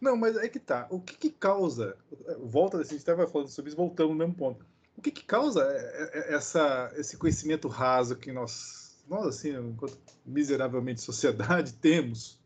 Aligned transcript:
Não, 0.00 0.16
mas 0.16 0.36
é 0.36 0.48
que 0.48 0.58
tá. 0.58 0.86
O 0.90 1.00
que, 1.00 1.16
que 1.16 1.30
causa? 1.30 1.96
Volta, 2.40 2.78
a 2.78 2.82
gente 2.82 2.96
estava 2.96 3.26
falando 3.26 3.48
sobre 3.48 3.70
isso, 3.70 3.76
voltamos 3.76 4.12
no 4.12 4.18
mesmo 4.18 4.34
ponto. 4.34 4.66
O 4.96 5.02
que, 5.02 5.10
que 5.10 5.24
causa 5.24 5.62
é, 5.62 6.10
é, 6.12 6.34
essa, 6.34 6.92
esse 6.96 7.16
conhecimento 7.16 7.68
raso 7.68 8.16
que 8.16 8.32
nós, 8.32 9.04
nós 9.06 9.26
assim, 9.26 9.50
enquanto 9.50 9.98
miseravelmente 10.24 11.00
sociedade, 11.00 11.74
temos? 11.80 12.38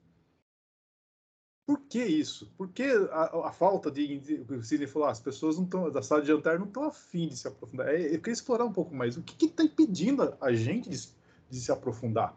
Por 1.64 1.80
que 1.82 2.04
isso? 2.04 2.52
Por 2.56 2.68
que 2.72 2.82
a, 2.82 3.48
a 3.48 3.52
falta 3.52 3.92
de. 3.92 4.44
O 4.48 4.62
Sidney 4.62 4.88
falou, 4.88 5.06
ah, 5.06 5.12
as 5.12 5.20
pessoas 5.20 5.56
não 5.56 5.64
estão, 5.64 5.88
da 5.88 6.02
sala 6.02 6.20
de 6.20 6.26
jantar 6.26 6.58
não 6.58 6.66
estão 6.66 6.82
afim 6.82 7.28
de 7.28 7.36
se 7.36 7.46
aprofundar. 7.46 7.88
É, 7.88 8.06
eu 8.06 8.18
queria 8.18 8.32
explorar 8.32 8.64
um 8.64 8.72
pouco 8.72 8.92
mais. 8.92 9.16
O 9.16 9.22
que 9.22 9.46
está 9.46 9.62
impedindo 9.62 10.36
a 10.40 10.52
gente 10.52 10.90
de, 10.90 11.08
de 11.48 11.60
se 11.60 11.70
aprofundar? 11.70 12.36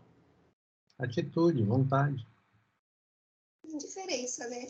Atitude, 0.99 1.63
vontade. 1.63 2.27
Indiferença, 3.65 4.47
né? 4.47 4.67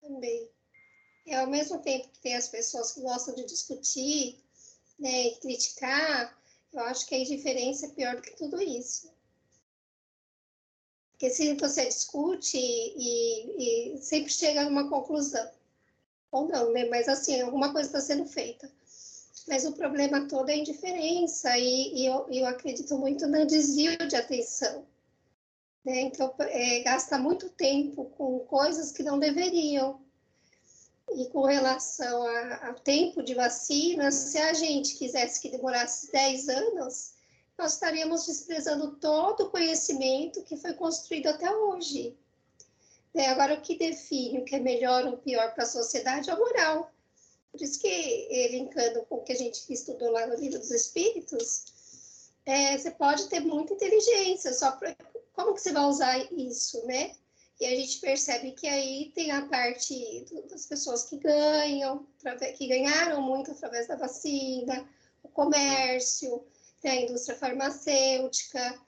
Também. 0.00 0.48
E 1.26 1.34
ao 1.34 1.46
mesmo 1.46 1.78
tempo 1.78 2.08
que 2.08 2.20
tem 2.20 2.34
as 2.34 2.48
pessoas 2.48 2.92
que 2.92 3.00
gostam 3.00 3.34
de 3.34 3.44
discutir, 3.44 4.42
né, 4.98 5.28
e 5.28 5.36
criticar, 5.36 6.38
eu 6.72 6.80
acho 6.80 7.06
que 7.06 7.14
a 7.14 7.18
indiferença 7.18 7.86
é 7.86 7.90
pior 7.90 8.16
do 8.16 8.22
que 8.22 8.36
tudo 8.36 8.60
isso. 8.60 9.10
Porque 11.12 11.30
se 11.30 11.54
você 11.54 11.84
discute 11.84 12.56
e, 12.56 13.94
e 13.94 13.98
sempre 13.98 14.32
chega 14.32 14.62
a 14.62 14.68
uma 14.68 14.88
conclusão, 14.88 15.50
ou 16.30 16.48
não, 16.48 16.72
né? 16.72 16.86
Mas 16.86 17.08
assim, 17.08 17.40
alguma 17.40 17.72
coisa 17.72 17.88
está 17.88 18.00
sendo 18.00 18.24
feita. 18.26 18.70
Mas 19.48 19.64
o 19.64 19.72
problema 19.72 20.28
todo 20.28 20.48
é 20.48 20.54
a 20.54 20.56
indiferença 20.56 21.58
e, 21.58 21.94
e 21.94 22.06
eu, 22.06 22.26
eu, 22.30 22.46
acredito 22.46 22.96
muito 22.96 23.26
no 23.26 23.46
desvio 23.46 23.96
de 24.06 24.16
atenção. 24.16 24.86
Né? 25.84 26.00
Então, 26.02 26.34
é, 26.38 26.80
gasta 26.80 27.18
muito 27.18 27.48
tempo 27.50 28.06
com 28.16 28.40
coisas 28.40 28.92
que 28.92 29.02
não 29.02 29.18
deveriam. 29.18 30.00
E 31.12 31.26
com 31.26 31.42
relação 31.42 32.24
ao 32.62 32.74
tempo 32.74 33.22
de 33.22 33.34
vacina, 33.34 34.12
se 34.12 34.38
a 34.38 34.52
gente 34.52 34.94
quisesse 34.94 35.40
que 35.40 35.50
demorasse 35.50 36.12
10 36.12 36.48
anos, 36.48 37.14
nós 37.58 37.74
estaríamos 37.74 38.26
desprezando 38.26 38.96
todo 38.96 39.44
o 39.44 39.50
conhecimento 39.50 40.44
que 40.44 40.56
foi 40.56 40.72
construído 40.74 41.26
até 41.26 41.50
hoje. 41.52 42.16
É, 43.12 43.26
agora, 43.26 43.54
o 43.54 43.60
que 43.60 43.76
define 43.76 44.38
o 44.38 44.44
que 44.44 44.54
é 44.54 44.60
melhor 44.60 45.04
ou 45.04 45.18
pior 45.18 45.52
para 45.52 45.64
a 45.64 45.66
sociedade 45.66 46.30
é 46.30 46.32
a 46.32 46.36
moral. 46.36 46.92
Por 47.50 47.60
isso 47.60 47.80
que, 47.80 48.48
linkando 48.52 49.04
com 49.06 49.16
o 49.16 49.22
que 49.24 49.32
a 49.32 49.36
gente 49.36 49.60
estudou 49.72 50.12
lá 50.12 50.28
no 50.28 50.36
livro 50.36 50.60
dos 50.60 50.70
Espíritos, 50.70 51.64
é, 52.46 52.78
você 52.78 52.90
pode 52.92 53.28
ter 53.28 53.40
muita 53.40 53.74
inteligência, 53.74 54.52
só 54.52 54.78
como 55.40 55.54
que 55.54 55.62
você 55.62 55.72
vai 55.72 55.84
usar 55.84 56.32
isso, 56.32 56.86
né? 56.86 57.12
E 57.58 57.66
a 57.66 57.74
gente 57.74 57.98
percebe 58.00 58.52
que 58.52 58.66
aí 58.66 59.10
tem 59.14 59.30
a 59.30 59.46
parte 59.46 60.24
das 60.50 60.66
pessoas 60.66 61.04
que 61.04 61.16
ganham, 61.16 62.06
que 62.56 62.66
ganharam 62.66 63.22
muito 63.22 63.50
através 63.50 63.86
da 63.88 63.96
vacina, 63.96 64.88
o 65.22 65.28
comércio, 65.28 66.44
né, 66.82 66.90
a 66.90 67.02
indústria 67.02 67.36
farmacêutica, 67.36 68.80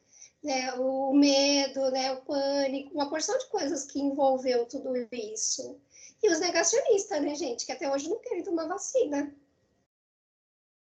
né, 0.43 0.73
o 0.75 1.13
medo, 1.13 1.91
né, 1.91 2.13
o 2.13 2.23
pânico, 2.23 2.95
uma 2.95 3.11
porção 3.11 3.37
de 3.39 3.47
coisas 3.47 3.85
que 3.85 4.01
envolveu 4.01 4.67
tudo 4.67 4.95
isso. 5.13 5.79
E 6.23 6.31
os 6.31 6.41
negacionistas, 6.41 7.21
né, 7.21 7.35
gente, 7.35 7.67
que 7.67 7.73
até 7.73 7.91
hoje 7.91 8.09
não 8.09 8.19
querem 8.21 8.43
tomar 8.43 8.67
vacina. 8.67 9.35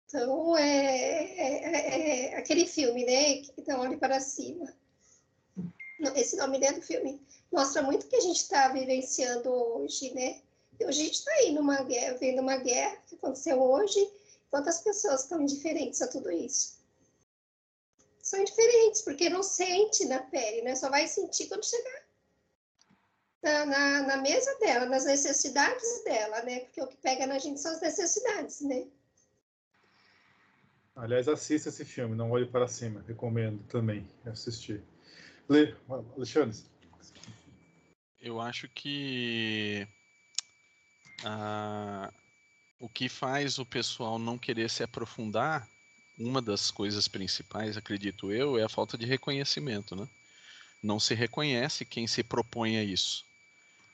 Então, 0.07 0.57
é, 0.57 0.63
é, 0.63 1.63
é, 1.63 2.25
é 2.33 2.37
aquele 2.37 2.65
filme, 2.65 3.05
né, 3.05 3.37
que 3.37 3.53
então 3.57 3.79
olhe 3.81 3.97
para 3.97 4.19
cima. 4.19 4.73
Esse 6.15 6.35
nome 6.35 6.57
né, 6.57 6.73
do 6.73 6.81
filme 6.81 7.21
mostra 7.51 7.81
muito 7.81 8.07
que 8.07 8.15
a 8.15 8.21
gente 8.21 8.37
está 8.37 8.67
vivenciando 8.69 9.49
hoje, 9.49 10.13
né? 10.13 10.41
Hoje 10.81 11.01
a 11.01 11.05
gente 11.05 11.13
está 11.13 11.31
aí 11.31 11.53
numa 11.53 11.83
guerra, 11.83 12.17
vendo 12.17 12.41
uma 12.41 12.57
guerra 12.57 12.97
que 13.07 13.15
aconteceu 13.15 13.61
hoje, 13.61 14.11
quantas 14.51 14.81
pessoas 14.81 15.21
estão 15.21 15.41
indiferentes 15.41 16.01
a 16.01 16.07
tudo 16.07 16.29
isso 16.31 16.75
são 18.25 18.43
diferentes, 18.43 19.03
porque 19.03 19.29
não 19.29 19.43
sente 19.43 20.03
na 20.05 20.19
pele, 20.19 20.63
né? 20.63 20.75
Só 20.75 20.89
vai 20.89 21.07
sentir 21.07 21.47
quando 21.47 21.63
chegar 21.63 22.05
na, 23.43 23.65
na, 23.67 24.01
na, 24.07 24.17
mesa 24.17 24.57
dela, 24.57 24.87
nas 24.87 25.05
necessidades 25.05 26.03
dela, 26.03 26.41
né? 26.41 26.61
Porque 26.61 26.81
o 26.81 26.87
que 26.87 26.97
pega 26.97 27.27
na 27.27 27.37
gente 27.37 27.61
são 27.61 27.71
as 27.71 27.81
necessidades, 27.81 28.61
né? 28.61 28.87
Aliás, 30.95 31.27
assista 31.27 31.69
esse 31.69 31.85
filme, 31.85 32.15
Não 32.15 32.31
Olhe 32.31 32.47
Para 32.47 32.67
Cima. 32.67 33.03
Recomendo 33.07 33.63
também 33.67 34.09
assistir. 34.25 34.83
Lê, 35.47 35.75
Alexandre. 36.15 36.57
Eu 38.21 38.41
acho 38.41 38.67
que 38.69 39.87
ah, 41.23 42.11
o 42.79 42.89
que 42.89 43.07
faz 43.07 43.59
o 43.59 43.65
pessoal 43.65 44.17
não 44.17 44.37
querer 44.37 44.69
se 44.69 44.83
aprofundar 44.83 45.67
uma 46.17 46.41
das 46.41 46.71
coisas 46.71 47.07
principais, 47.07 47.77
acredito 47.77 48.31
eu, 48.31 48.57
é 48.57 48.63
a 48.63 48.69
falta 48.69 48.97
de 48.97 49.05
reconhecimento, 49.05 49.95
né? 49.95 50.07
Não 50.81 50.99
se 50.99 51.13
reconhece 51.13 51.85
quem 51.85 52.07
se 52.07 52.23
propõe 52.23 52.77
a 52.77 52.83
isso. 52.83 53.25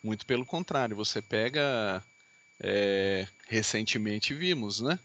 Muito 0.04 0.26
pelo 0.26 0.46
contrário, 0.46 0.96
você 0.96 1.22
pega. 1.22 2.04
É, 2.64 3.28
recentemente 3.48 4.36
vimos, 4.36 4.82
né? 4.82 5.00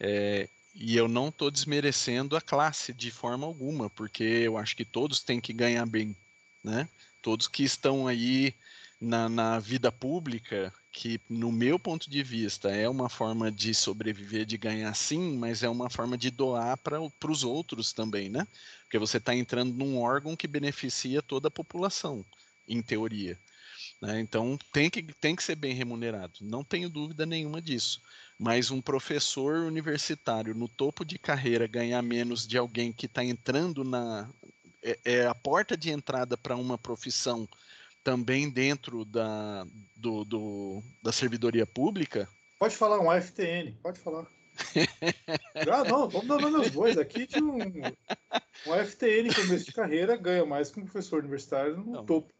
É, 0.00 0.48
e 0.74 0.96
eu 0.96 1.06
não 1.08 1.28
estou 1.28 1.50
desmerecendo 1.50 2.36
a 2.36 2.40
classe 2.40 2.92
de 2.92 3.10
forma 3.10 3.46
alguma, 3.46 3.90
porque 3.90 4.22
eu 4.22 4.56
acho 4.56 4.76
que 4.76 4.84
todos 4.84 5.20
têm 5.22 5.40
que 5.40 5.52
ganhar 5.52 5.86
bem, 5.86 6.16
né? 6.64 6.88
Todos 7.20 7.46
que 7.46 7.62
estão 7.62 8.06
aí 8.06 8.54
na, 9.00 9.28
na 9.28 9.58
vida 9.58 9.92
pública 9.92 10.72
que, 10.92 11.20
no 11.28 11.50
meu 11.50 11.78
ponto 11.78 12.08
de 12.08 12.22
vista, 12.22 12.70
é 12.70 12.88
uma 12.88 13.08
forma 13.08 13.50
de 13.50 13.74
sobreviver, 13.74 14.44
de 14.44 14.58
ganhar 14.58 14.94
sim, 14.94 15.36
mas 15.38 15.62
é 15.62 15.68
uma 15.68 15.88
forma 15.88 16.18
de 16.18 16.30
doar 16.30 16.76
para 16.76 17.00
os 17.00 17.44
outros 17.44 17.92
também, 17.92 18.28
né? 18.28 18.46
Porque 18.84 18.98
você 18.98 19.16
está 19.16 19.34
entrando 19.34 19.72
num 19.72 19.98
órgão 19.98 20.36
que 20.36 20.46
beneficia 20.46 21.22
toda 21.22 21.48
a 21.48 21.50
população, 21.50 22.24
em 22.68 22.82
teoria. 22.82 23.38
Né? 24.02 24.18
Então 24.18 24.58
tem 24.72 24.90
que, 24.90 25.00
tem 25.20 25.36
que 25.36 25.44
ser 25.44 25.54
bem 25.54 25.72
remunerado, 25.72 26.32
não 26.40 26.64
tenho 26.64 26.90
dúvida 26.90 27.24
nenhuma 27.24 27.62
disso. 27.62 28.02
Mas 28.36 28.72
um 28.72 28.80
professor 28.80 29.60
universitário 29.60 30.52
no 30.52 30.66
topo 30.66 31.04
de 31.04 31.16
carreira 31.16 31.68
ganhar 31.68 32.02
menos 32.02 32.44
de 32.44 32.58
alguém 32.58 32.92
que 32.92 33.06
está 33.06 33.24
entrando 33.24 33.84
na. 33.84 34.28
É, 34.82 34.98
é 35.04 35.26
a 35.26 35.34
porta 35.34 35.76
de 35.76 35.90
entrada 35.90 36.36
para 36.36 36.56
uma 36.56 36.76
profissão 36.76 37.48
também 38.02 38.50
dentro 38.50 39.04
da, 39.04 39.64
do, 39.96 40.24
do, 40.24 40.82
da 41.00 41.12
servidoria 41.12 41.64
pública. 41.64 42.28
Pode 42.58 42.74
falar 42.74 42.98
um 42.98 43.22
FTN, 43.22 43.76
pode 43.80 44.00
falar. 44.00 44.26
ah, 45.70 45.84
não, 45.84 46.08
vamos 46.08 46.26
dar 46.26 46.40
nome 46.40 46.56
aos 46.56 46.70
bois. 46.70 46.98
Aqui 46.98 47.28
de 47.28 47.40
um, 47.40 47.56
um 47.56 48.84
FTN 48.84 49.32
começo 49.32 49.64
de 49.66 49.72
carreira 49.72 50.16
ganha 50.16 50.44
mais 50.44 50.72
que 50.72 50.80
um 50.80 50.84
professor 50.84 51.20
universitário 51.20 51.76
no 51.76 51.92
não. 51.92 52.04
topo. 52.04 52.32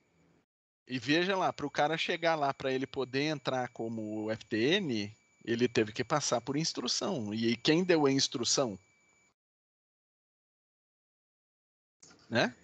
E 0.86 0.98
veja 0.98 1.36
lá, 1.36 1.52
para 1.52 1.66
o 1.66 1.70
cara 1.70 1.96
chegar 1.96 2.34
lá, 2.34 2.52
para 2.52 2.72
ele 2.72 2.86
poder 2.86 3.22
entrar 3.22 3.68
como 3.68 4.30
FTN, 4.30 5.14
ele 5.44 5.68
teve 5.68 5.92
que 5.92 6.04
passar 6.04 6.40
por 6.40 6.56
instrução. 6.56 7.32
E 7.32 7.56
quem 7.56 7.84
deu 7.84 8.06
a 8.06 8.12
instrução? 8.12 8.78
Né? 12.28 12.54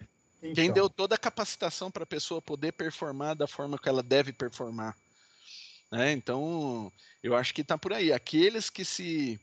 Então. 0.43 0.55
Quem 0.55 0.73
deu 0.73 0.89
toda 0.89 1.15
a 1.15 1.19
capacitação 1.19 1.91
para 1.91 2.05
a 2.05 2.07
pessoa 2.07 2.41
poder 2.41 2.73
performar 2.73 3.35
da 3.35 3.47
forma 3.47 3.79
que 3.79 3.89
ela 3.89 4.03
deve 4.03 4.33
performar. 4.33 4.97
Né? 5.91 6.13
Então, 6.13 6.93
eu 7.23 7.35
acho 7.35 7.53
que 7.55 7.63
está 7.63 7.77
por 7.77 7.93
aí. 7.93 8.13
Aqueles 8.13 8.71
que 8.71 8.85
se 8.85 9.41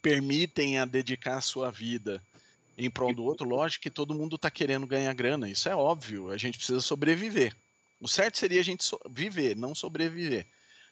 permitem 0.00 0.78
a 0.78 0.84
dedicar 0.84 1.36
a 1.36 1.42
sua 1.42 1.70
vida 1.70 2.22
em 2.76 2.90
prol 2.90 3.14
do 3.14 3.24
outro, 3.24 3.48
lógico 3.48 3.82
que 3.82 3.90
todo 3.90 4.14
mundo 4.14 4.36
está 4.36 4.50
querendo 4.50 4.86
ganhar 4.86 5.12
grana, 5.14 5.48
isso 5.48 5.68
é 5.68 5.76
óbvio, 5.76 6.30
a 6.30 6.36
gente 6.36 6.56
precisa 6.56 6.80
sobreviver. 6.80 7.54
O 8.02 8.08
certo 8.08 8.36
seria 8.36 8.60
a 8.60 8.64
gente 8.64 8.82
so 8.82 8.98
viver, 9.08 9.56
não 9.56 9.76
sobreviver. 9.76 10.44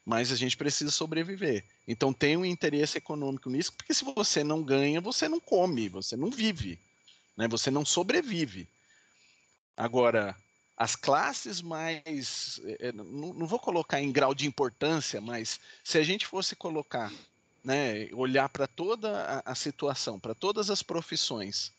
Mas 0.07 0.31
a 0.31 0.37
gente 0.37 0.57
precisa 0.57 0.93
sobreviver. 0.93 1.65
Então 1.87 2.13
tem 2.13 2.37
um 2.37 2.45
interesse 2.45 2.99
econômico 2.99 3.51
nisso, 3.51 3.73
porque 3.73 3.93
se 3.93 4.05
você 4.05 4.45
não 4.45 4.63
ganha, 4.63 5.01
você 5.01 5.29
não 5.29 5.41
come, 5.41 5.89
você 5.89 6.17
não 6.17 6.31
vive, 6.31 6.79
né? 7.37 7.49
você 7.49 7.69
não 7.69 7.85
sobrevive. 7.85 8.69
Agora, 9.77 10.37
as 10.77 10.95
classes 10.95 11.61
mais. 11.61 12.61
É, 12.65 12.89
é, 12.89 12.93
não, 12.93 13.05
não, 13.35 13.47
vou 13.47 13.59
colocar 13.59 14.01
em 14.01 14.13
grau 14.13 14.33
de 14.33 14.47
importância, 14.47 15.21
mas 15.21 15.59
se 15.83 15.99
a 15.99 16.05
gente 16.05 16.29
fosse 16.29 16.55
colocar, 16.55 17.13
né, 17.65 18.09
olhar 18.13 18.49
para 18.49 18.69
toda 18.69 19.43
a, 19.45 19.53
a 19.53 19.55
situação, 19.57 20.21
para 20.21 20.35
todas 20.35 20.71
as 20.71 20.81
profissões, 20.81 21.73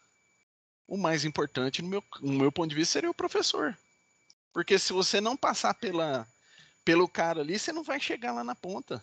o 0.86 0.98
mais 0.98 1.24
importante, 1.24 1.82
no 1.82 1.88
meu, 1.88 2.04
no 2.20 2.34
meu 2.34 2.52
ponto 2.52 2.70
de 2.70 2.76
vista, 2.76 2.94
seria 2.94 3.10
o 3.10 3.14
professor. 3.14 3.78
Porque 4.54 4.78
se 4.78 4.94
você 4.94 5.22
não 5.22 5.38
passar 5.38 5.74
pela, 5.74 6.28
pelo 6.84 7.08
cara 7.08 7.42
ali, 7.42 7.58
você 7.58 7.72
não 7.72 7.84
vai 7.84 8.00
chegar 8.00 8.34
lá 8.34 8.44
na 8.44 8.56
ponta. 8.56 9.02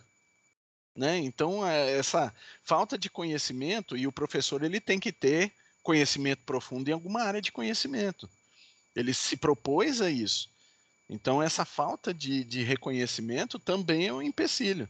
Né? 0.95 1.17
Então, 1.17 1.65
é, 1.65 1.97
essa 1.97 2.33
falta 2.63 2.97
de 2.97 3.09
conhecimento, 3.09 3.95
e 3.95 4.05
o 4.05 4.11
professor 4.11 4.63
ele 4.63 4.79
tem 4.79 4.99
que 4.99 5.11
ter 5.11 5.53
conhecimento 5.81 6.43
profundo 6.43 6.89
em 6.89 6.93
alguma 6.93 7.23
área 7.23 7.41
de 7.41 7.51
conhecimento. 7.51 8.29
Ele 8.95 9.13
se 9.13 9.37
propôs 9.37 10.01
a 10.01 10.09
isso. 10.09 10.49
Então, 11.09 11.41
essa 11.41 11.65
falta 11.65 12.13
de, 12.13 12.43
de 12.43 12.63
reconhecimento 12.63 13.57
também 13.57 14.07
é 14.07 14.13
um 14.13 14.21
empecilho. 14.21 14.87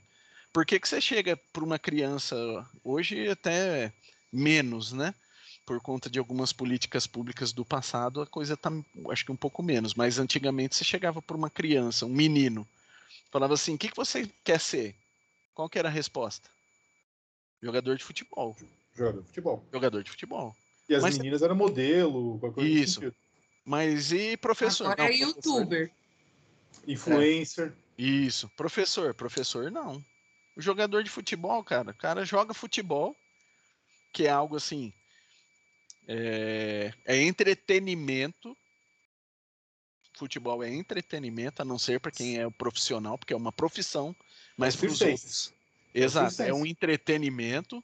Por 0.51 0.65
que, 0.65 0.79
que 0.79 0.89
você 0.89 0.99
chega 0.99 1.37
para 1.53 1.63
uma 1.63 1.79
criança, 1.79 2.35
hoje 2.83 3.29
até 3.29 3.93
menos, 4.33 4.91
né? 4.91 5.13
Por 5.69 5.79
conta 5.79 6.09
de 6.09 6.17
algumas 6.17 6.51
políticas 6.51 7.05
públicas 7.05 7.53
do 7.53 7.63
passado, 7.63 8.23
a 8.23 8.25
coisa 8.25 8.55
está, 8.55 8.71
acho 9.11 9.23
que 9.23 9.31
um 9.31 9.35
pouco 9.35 9.61
menos. 9.61 9.93
Mas 9.93 10.17
antigamente 10.17 10.75
você 10.75 10.83
chegava 10.83 11.21
para 11.21 11.37
uma 11.37 11.47
criança, 11.47 12.07
um 12.07 12.09
menino, 12.09 12.67
falava 13.29 13.53
assim: 13.53 13.75
o 13.75 13.77
que, 13.77 13.87
que 13.89 13.95
você 13.95 14.27
quer 14.43 14.59
ser? 14.59 14.95
Qual 15.53 15.69
que 15.69 15.77
era 15.77 15.87
a 15.87 15.91
resposta? 15.91 16.49
Jogador 17.61 17.95
de 17.95 18.03
futebol. 18.03 18.57
Jogador 18.95 19.21
de 19.21 19.27
futebol. 19.27 19.63
Jogador 19.71 20.03
de 20.03 20.09
futebol. 20.09 20.55
E 20.89 20.95
as 20.95 21.03
Mas- 21.03 21.19
meninas 21.19 21.43
eram 21.43 21.53
modelo, 21.53 22.39
qualquer 22.39 22.61
coisa 22.61 22.79
Isso. 22.79 23.13
Mas 23.63 24.11
e 24.11 24.35
professor? 24.37 24.85
Agora 24.87 25.03
Não, 25.07 25.15
é 25.15 25.19
professor- 25.19 25.59
youtuber. 25.59 25.91
Influencer. 26.87 27.73
Isso, 27.95 28.49
professor, 28.57 29.13
professor 29.13 29.69
não. 29.69 30.03
O 30.57 30.61
jogador 30.63 31.03
de 31.03 31.11
futebol, 31.11 31.63
cara, 31.63 31.91
o 31.91 31.93
cara 31.95 32.25
joga 32.25 32.55
futebol, 32.55 33.15
que 34.11 34.25
é 34.25 34.31
algo 34.31 34.55
assim, 34.55 34.91
é, 36.11 36.91
é 37.05 37.21
entretenimento. 37.21 38.57
Futebol 40.17 40.63
é 40.63 40.69
entretenimento, 40.69 41.61
a 41.61 41.65
não 41.65 41.77
ser 41.77 41.99
para 41.99 42.11
quem 42.11 42.37
é 42.37 42.45
o 42.45 42.51
profissional, 42.51 43.17
porque 43.17 43.31
é 43.31 43.37
uma 43.37 43.51
profissão, 43.51 44.15
mas 44.57 44.75
para 44.75 44.89
os 44.89 44.99
outros. 45.01 45.53
Exato, 45.93 46.41
é 46.41 46.53
um 46.53 46.65
entretenimento. 46.65 47.83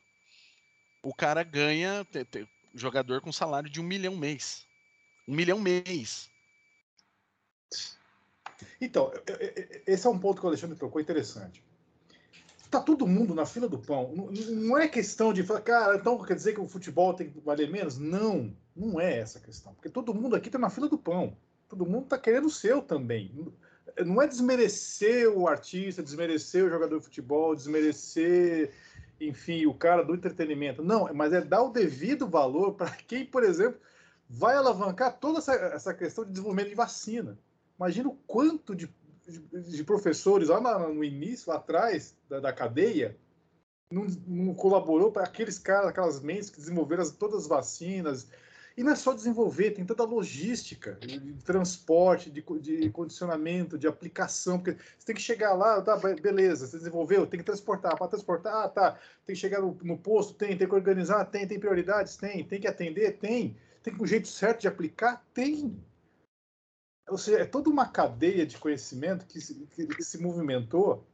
O 1.04 1.14
cara 1.14 1.44
ganha, 1.44 2.04
te- 2.06 2.26
te- 2.26 2.50
jogador 2.74 3.22
com 3.22 3.32
salário 3.32 3.70
de 3.70 3.80
um 3.80 3.84
milhão 3.84 4.18
mês. 4.18 4.66
Um 5.28 5.36
milhão 5.36 5.60
mês. 5.60 6.30
Então, 8.82 9.12
é- 9.28 9.34
é- 9.46 9.60
é- 9.60 9.84
esse 9.86 10.06
é 10.06 10.10
um 10.10 10.20
ponto 10.20 10.40
que 10.40 10.46
o 10.46 10.50
Alexandre 10.50 10.78
tocou 10.78 11.00
interessante. 11.00 11.64
Tá 12.70 12.80
todo 12.80 13.08
mundo 13.08 13.36
na 13.36 13.46
fila 13.46 13.68
do 13.68 13.78
pão. 13.78 14.12
Não, 14.16 14.32
não 14.32 14.78
é 14.78 14.88
questão 14.88 15.32
de 15.32 15.44
falar, 15.44 15.62
cara, 15.62 15.96
então 15.96 16.22
quer 16.24 16.36
dizer 16.36 16.54
que 16.54 16.62
o 16.62 16.68
futebol 16.68 17.14
tem 17.14 17.30
que 17.30 17.40
valer 17.40 17.70
menos? 17.70 17.98
Não, 17.98 18.54
não 18.76 19.00
é 19.00 19.20
essa 19.20 19.40
a 19.40 19.42
questão. 19.42 19.74
Porque 19.74 19.90
todo 19.90 20.14
mundo 20.14 20.36
aqui 20.36 20.50
tá 20.50 20.58
na 20.58 20.70
fila 20.70 20.90
do 20.90 20.98
pão. 20.98 21.38
Todo 21.68 21.86
mundo 21.86 22.08
tá 22.08 22.18
querendo 22.18 22.46
o 22.46 22.50
seu 22.50 22.82
também. 22.82 23.32
Não 24.06 24.22
é 24.22 24.28
desmerecer 24.28 25.30
o 25.30 25.48
artista, 25.48 26.04
desmerecer 26.04 26.66
o 26.66 26.70
jogador 26.70 26.98
de 27.00 27.06
futebol, 27.06 27.56
desmerecer, 27.56 28.72
enfim, 29.20 29.66
o 29.66 29.74
cara 29.74 30.04
do 30.04 30.16
entretenimento. 30.16 30.84
Não, 30.84 31.12
mas 31.14 31.34
é 31.34 31.42
dar 31.42 31.64
o 31.64 31.72
devido 31.72 32.28
valor 32.28 32.74
para 32.74 32.92
quem, 32.92 33.26
por 33.26 33.44
exemplo, 33.44 33.80
vai 34.30 34.56
alavancar 34.56 35.18
toda 35.20 35.40
essa, 35.40 35.54
essa 35.54 35.94
questão 35.94 36.24
de 36.24 36.32
desenvolvimento 36.32 36.70
de 36.70 36.76
vacina. 36.76 37.38
Imagina 37.78 38.10
o 38.10 38.18
quanto 38.28 38.76
de, 38.76 38.90
de, 39.28 39.84
professores 39.84 40.50
lá 40.50 40.60
no 40.80 41.04
início, 41.04 41.50
lá 41.50 41.58
atrás 41.58 42.16
da, 42.30 42.40
da 42.40 42.54
cadeia, 42.54 43.18
não, 43.92 44.06
não 44.28 44.54
colaborou 44.54 45.12
para 45.12 45.24
aqueles 45.24 45.60
caras, 45.60 45.88
aquelas 45.90 46.20
mentes 46.20 46.50
que 46.50 46.58
desenvolveram 46.58 47.04
as- 47.04 47.12
todas 47.12 47.42
as 47.42 47.48
vacinas. 47.48 48.28
E 48.78 48.84
não 48.84 48.92
é 48.92 48.96
só 48.96 49.14
desenvolver, 49.14 49.72
tem 49.72 49.86
toda 49.86 50.04
a 50.04 50.06
logística 50.06 50.98
de, 51.00 51.42
transporte, 51.44 52.30
de, 52.30 52.44
de 52.60 52.90
condicionamento, 52.90 53.78
de 53.78 53.88
aplicação. 53.88 54.60
Porque 54.60 54.78
você 54.98 55.06
tem 55.06 55.16
que 55.16 55.22
chegar 55.22 55.54
lá, 55.54 55.82
tá, 55.82 55.96
be- 55.96 56.20
beleza, 56.20 56.68
você 56.68 56.78
desenvolveu, 56.78 57.26
tem 57.26 57.40
que 57.40 57.46
transportar. 57.46 57.98
Para 57.98 58.10
transportar, 58.10 58.66
ah, 58.66 58.68
tá. 58.68 59.00
Tem 59.26 59.34
que 59.34 59.40
chegar 59.40 59.62
no, 59.62 59.78
no 59.82 59.98
posto, 59.98 60.34
tem, 60.34 60.58
tem 60.58 60.68
que 60.68 60.76
organizar, 60.76 61.24
tem, 61.26 61.48
tem 61.48 61.58
prioridades, 61.58 62.18
tem, 62.18 62.44
tem 62.44 62.60
que 62.60 62.68
atender, 62.68 63.18
tem. 63.18 63.56
Tem 63.82 63.96
o 63.98 64.06
jeito 64.06 64.28
certo 64.28 64.62
de 64.62 64.68
aplicar, 64.68 65.26
tem. 65.34 65.82
Ou 67.08 67.18
seja, 67.18 67.40
é 67.40 67.46
toda 67.46 67.70
uma 67.70 67.88
cadeia 67.88 68.46
de 68.46 68.58
conhecimento 68.58 69.26
que 69.26 69.40
se, 69.40 69.54
que, 69.76 70.04
se 70.04 70.22
movimentou. 70.22 71.06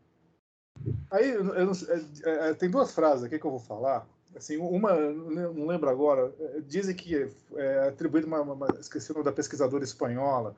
Aí, 1.12 1.30
eu 1.30 1.44
não- 1.44 1.54
é, 1.54 2.50
é, 2.50 2.54
tem 2.54 2.70
duas 2.70 2.92
frases 2.94 3.26
aqui 3.26 3.38
que 3.38 3.46
eu 3.46 3.52
vou 3.52 3.60
falar. 3.60 4.08
Assim, 4.36 4.56
uma, 4.58 4.96
não 4.96 5.68
lembro 5.68 5.90
agora, 5.90 6.34
é, 6.40 6.62
dizem 6.62 6.96
que 6.96 7.30
é 7.56 7.88
atribuído 7.90 8.28
uma, 8.28 8.42
uma, 8.42 8.54
uma- 8.54 8.80
esqueci 8.80 9.12
o 9.12 9.16
nome 9.16 9.26
da 9.26 9.34
pesquisadora 9.34 9.84
espanhola, 9.84 10.56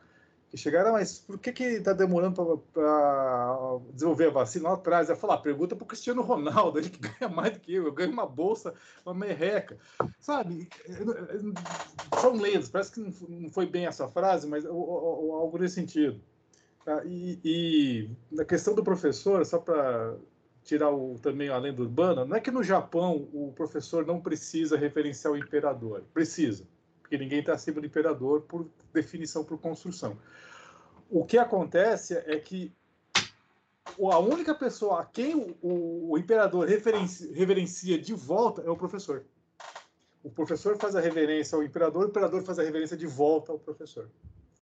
que 0.53 0.57
chegaram, 0.57 0.91
"Ah, 0.91 0.93
mas 0.93 1.17
por 1.17 1.39
que 1.39 1.51
que 1.51 1.63
está 1.63 1.93
demorando 1.93 2.63
para 2.71 3.79
desenvolver 3.91 4.27
a 4.27 4.31
vacina 4.31 4.69
lá 4.69 4.75
atrás? 4.75 5.09
Ela 5.09 5.17
falou, 5.17 5.35
ah, 5.35 5.41
pergunta 5.41 5.75
para 5.75 5.83
o 5.83 5.87
Cristiano 5.87 6.21
Ronaldo, 6.21 6.77
ele 6.77 6.91
que 6.91 6.99
ganha 6.99 7.27
mais 7.33 7.53
do 7.53 7.59
que 7.59 7.73
eu, 7.73 7.85
eu 7.85 7.91
ganho 7.91 8.11
uma 8.11 8.27
bolsa, 8.27 8.71
uma 9.03 9.15
merreca. 9.15 9.79
Sabe, 10.19 10.69
são 12.21 12.33
lendas, 12.33 12.69
parece 12.69 12.91
que 12.91 12.99
não 13.27 13.49
foi 13.49 13.65
bem 13.65 13.87
essa 13.87 14.07
frase, 14.07 14.47
mas 14.47 14.63
algo 14.63 15.57
nesse 15.57 15.73
sentido. 15.73 16.21
Tá? 16.85 17.03
E, 17.03 17.39
e 17.43 18.09
na 18.31 18.45
questão 18.45 18.75
do 18.75 18.83
professor, 18.83 19.43
só 19.47 19.57
para 19.57 20.15
tirar 20.63 20.91
o, 20.91 21.17
também 21.17 21.49
a 21.49 21.57
lenda 21.57 21.81
urbana, 21.81 22.25
não 22.25 22.37
é 22.37 22.39
que 22.39 22.51
no 22.51 22.61
Japão 22.61 23.27
o 23.33 23.51
professor 23.55 24.05
não 24.05 24.21
precisa 24.21 24.77
referenciar 24.77 25.33
o 25.33 25.37
imperador. 25.37 26.03
Precisa, 26.13 26.67
porque 27.13 27.17
ninguém 27.23 27.39
está 27.41 27.53
acima 27.53 27.79
do 27.79 27.85
imperador 27.85 28.41
por 28.41 28.67
definição, 28.91 29.43
por 29.43 29.59
construção. 29.59 30.17
O 31.09 31.23
que 31.23 31.37
acontece 31.37 32.15
é 32.15 32.39
que 32.39 32.73
a 33.85 34.17
única 34.17 34.55
pessoa 34.55 35.01
a 35.01 35.05
quem 35.05 35.35
o, 35.35 35.55
o- 35.61 36.11
o 36.13 36.17
imperador 36.17 36.67
referencia, 36.67 37.31
reverencia 37.31 37.99
de 37.99 38.13
volta 38.15 38.63
é 38.63 38.69
o 38.69 38.75
professor. 38.75 39.23
O 40.23 40.31
professor 40.31 40.75
faz 40.77 40.95
a 40.95 41.01
reverência 41.01 41.55
ao 41.55 41.61
imperador, 41.63 42.05
o 42.05 42.09
imperador 42.09 42.41
faz 42.43 42.57
a 42.57 42.63
reverência 42.63 42.97
de 42.97 43.05
volta 43.05 43.51
ao 43.51 43.59
professor, 43.59 44.09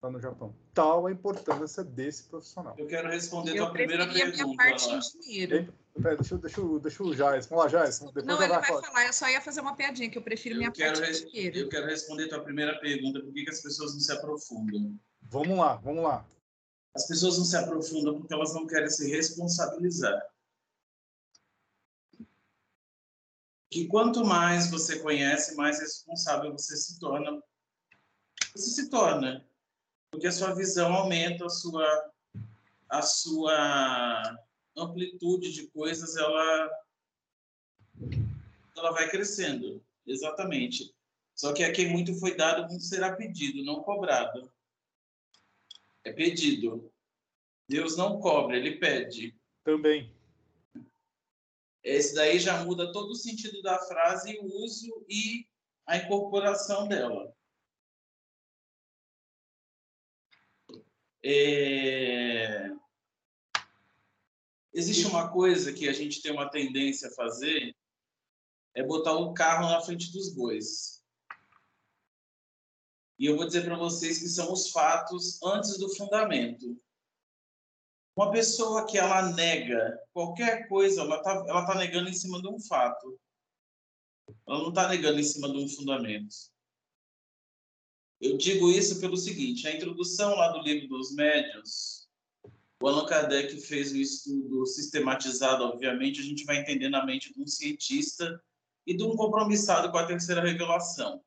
lá 0.01 0.09
no 0.09 0.19
Japão. 0.19 0.55
Tal 0.73 1.05
a 1.05 1.11
importância 1.11 1.83
desse 1.83 2.23
profissional. 2.23 2.73
Eu 2.79 2.87
quero 2.87 3.09
responder 3.09 3.51
Eu 3.51 3.57
tua 3.65 3.73
primeira 3.73 4.05
preferia 4.07 4.25
minha 4.33 4.37
pergunta. 4.57 4.63
parte 4.63 4.87
lá. 4.87 4.99
Em 5.99 6.01
dinheiro. 6.01 6.01
Pera, 6.01 6.15
deixa, 6.15 6.33
eu- 6.33 6.39
deixa, 6.39 6.79
deixa 6.79 7.03
o 7.03 7.13
Jais. 7.15 7.45
Vamos 7.47 7.63
lá, 7.65 7.69
Jais. 7.69 7.99
Depois 7.99 8.25
Não, 8.25 8.35
eu 8.35 8.41
ele 8.41 8.47
vou 8.53 8.57
vai 8.59 8.67
falar. 8.67 8.81
falar, 8.83 9.05
eu 9.07 9.13
só 9.13 9.27
ia 9.29 9.41
fazer 9.41 9.61
uma 9.61 9.75
piadinha, 9.75 10.09
que 10.09 10.17
eu 10.17 10.21
prefiro 10.21 10.55
minha 10.55 10.69
Eu 10.69 10.73
quero, 10.73 10.93
parte 10.99 11.03
em 11.03 11.13
res- 11.13 11.31
dinheiro. 11.31 11.57
eu 11.59 11.69
quero 11.69 11.85
responder 11.87 12.27
tua 12.27 12.43
primeira 12.43 12.79
pergunta, 12.79 13.19
por 13.21 13.33
que, 13.33 13.43
que 13.43 13.49
as 13.51 13.61
pessoas 13.61 13.93
não 13.93 13.99
se 13.99 14.11
aprofundam? 14.11 14.99
Vamos 15.21 15.57
lá, 15.57 15.75
vamos 15.75 16.03
lá. 16.03 16.25
As 16.95 17.07
pessoas 17.07 17.37
não 17.37 17.45
se 17.45 17.55
aprofundam 17.55 18.17
porque 18.19 18.33
elas 18.33 18.53
não 18.53 18.65
querem 18.65 18.89
se 18.89 19.09
responsabilizar. 19.09 20.19
Que 23.71 23.87
quanto 23.87 24.25
mais 24.25 24.69
você 24.71 24.99
conhece, 24.99 25.55
mais 25.55 25.79
responsável 25.79 26.51
você 26.51 26.75
se 26.75 26.99
torna. 26.99 27.41
Você 28.55 28.71
se 28.71 28.89
torna. 28.89 29.45
Porque 30.11 30.25
a 30.25 30.31
sua 30.31 30.55
visão 30.55 30.91
aumenta, 30.91 31.45
a 31.45 31.49
sua, 31.49 32.11
a 32.89 33.01
sua 33.03 34.39
amplitude 34.81 35.51
de 35.51 35.67
coisas, 35.67 36.15
ela, 36.15 36.69
ela 38.75 38.91
vai 38.91 39.09
crescendo. 39.09 39.83
Exatamente. 40.05 40.93
Só 41.35 41.53
que 41.53 41.63
aqui 41.63 41.85
muito 41.85 42.13
foi 42.19 42.35
dado, 42.35 42.67
muito 42.67 42.83
será 42.83 43.15
pedido, 43.15 43.63
não 43.63 43.81
cobrado. 43.81 44.51
É 46.03 46.11
pedido. 46.11 46.91
Deus 47.67 47.95
não 47.95 48.19
cobra, 48.19 48.57
ele 48.57 48.77
pede. 48.77 49.37
Também. 49.63 50.13
Esse 51.83 52.15
daí 52.15 52.39
já 52.39 52.63
muda 52.63 52.91
todo 52.91 53.11
o 53.11 53.15
sentido 53.15 53.61
da 53.61 53.79
frase, 53.79 54.37
o 54.39 54.63
uso 54.63 55.05
e 55.07 55.47
a 55.85 55.97
incorporação 55.97 56.87
dela. 56.87 57.33
É... 61.23 62.69
Existe 64.73 65.07
uma 65.07 65.31
coisa 65.31 65.73
que 65.73 65.89
a 65.89 65.93
gente 65.93 66.21
tem 66.21 66.31
uma 66.31 66.49
tendência 66.49 67.07
a 67.07 67.13
fazer, 67.13 67.75
é 68.75 68.83
botar 68.83 69.13
o 69.13 69.33
carro 69.33 69.69
na 69.69 69.81
frente 69.81 70.11
dos 70.11 70.33
bois. 70.33 71.03
E 73.17 73.25
eu 73.25 73.35
vou 73.35 73.45
dizer 73.45 73.65
para 73.65 73.77
vocês 73.77 74.19
que 74.19 74.29
são 74.29 74.51
os 74.53 74.71
fatos 74.71 75.41
antes 75.43 75.77
do 75.77 75.93
fundamento. 75.95 76.79
Uma 78.15 78.31
pessoa 78.31 78.85
que 78.85 78.97
ela 78.97 79.31
nega 79.33 79.97
qualquer 80.13 80.67
coisa, 80.67 81.01
ela 81.01 81.17
está 81.17 81.31
ela 81.47 81.65
tá 81.65 81.75
negando 81.75 82.09
em 82.09 82.13
cima 82.13 82.41
de 82.41 82.47
um 82.47 82.59
fato. 82.59 83.19
Ela 84.47 84.59
não 84.59 84.69
está 84.69 84.87
negando 84.87 85.19
em 85.19 85.23
cima 85.23 85.49
de 85.49 85.57
um 85.57 85.67
fundamento. 85.67 86.35
Eu 88.21 88.37
digo 88.37 88.69
isso 88.69 88.99
pelo 88.99 89.17
seguinte: 89.17 89.67
a 89.67 89.73
introdução 89.73 90.35
lá 90.35 90.49
do 90.49 90.59
livro 90.59 90.87
dos 90.89 91.13
médiuns, 91.13 92.08
o 92.81 92.87
Allan 92.87 93.05
Kardec 93.05 93.59
fez 93.61 93.91
um 93.91 93.97
estudo 93.97 94.65
sistematizado, 94.65 95.65
obviamente, 95.65 96.21
a 96.21 96.23
gente 96.23 96.45
vai 96.45 96.57
entender 96.57 96.89
na 96.89 97.05
mente 97.05 97.33
de 97.33 97.41
um 97.41 97.47
cientista 97.47 98.41
e 98.87 98.95
de 98.95 99.03
um 99.03 99.15
compromissado 99.15 99.91
com 99.91 99.97
a 99.97 100.05
terceira 100.05 100.41
revelação. 100.41 101.21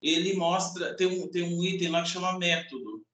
Ele 0.00 0.34
mostra, 0.34 0.96
tem 0.96 1.06
um, 1.06 1.28
tem 1.28 1.42
um 1.42 1.64
item 1.64 1.90
lá 1.90 2.02
que 2.02 2.10
chama 2.10 2.38
método. 2.38 3.04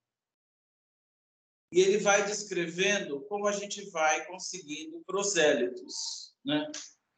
E 1.72 1.80
ele 1.80 1.98
vai 1.98 2.24
descrevendo 2.24 3.22
como 3.22 3.48
a 3.48 3.52
gente 3.52 3.88
vai 3.90 4.24
conseguindo 4.26 5.02
prosélitos. 5.06 6.34
Né? 6.44 6.70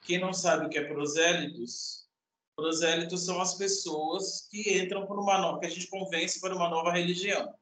Quem 0.02 0.20
não 0.20 0.32
sabe 0.32 0.66
o 0.66 0.68
que 0.70 0.78
é 0.78 0.84
prosélitos, 0.84 2.08
prosélitos 2.56 3.24
são 3.24 3.40
as 3.40 3.56
pessoas 3.56 4.46
que 4.48 4.78
entram 4.78 5.06
por 5.06 5.18
uma 5.18 5.38
nova, 5.38 5.58
que 5.58 5.66
a 5.66 5.70
gente 5.70 5.88
convence 5.88 6.40
para 6.40 6.54
uma 6.54 6.70
nova 6.70 6.92
religião. 6.92 7.52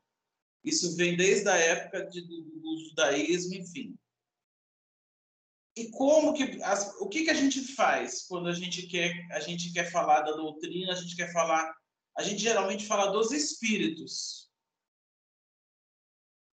Isso 0.67 0.97
vem 0.97 1.17
desde 1.17 1.49
a 1.49 1.57
época 1.57 2.05
de, 2.07 2.21
do, 2.23 2.43
do 2.43 2.79
judaísmo, 2.89 3.55
enfim. 3.55 3.97
E 5.77 5.89
como 5.91 6.35
que 6.35 6.61
as, 6.63 7.01
o 7.01 7.09
que, 7.09 7.23
que 7.25 7.31
a 7.31 7.35
gente 7.35 7.63
faz 7.75 8.27
quando 8.27 8.49
a 8.49 8.53
gente 8.53 8.87
quer 8.89 9.15
a 9.31 9.39
gente 9.39 9.73
quer 9.73 9.93
falar 9.93 10.23
da 10.23 10.33
doutrina, 10.33 10.93
a 10.93 10.97
gente 10.97 11.15
quer 11.15 11.33
falar, 11.33 11.73
a 12.19 12.23
gente 12.23 12.43
geralmente 12.43 12.85
fala 12.85 13.13
dos 13.13 13.31
espíritos. 13.31 14.51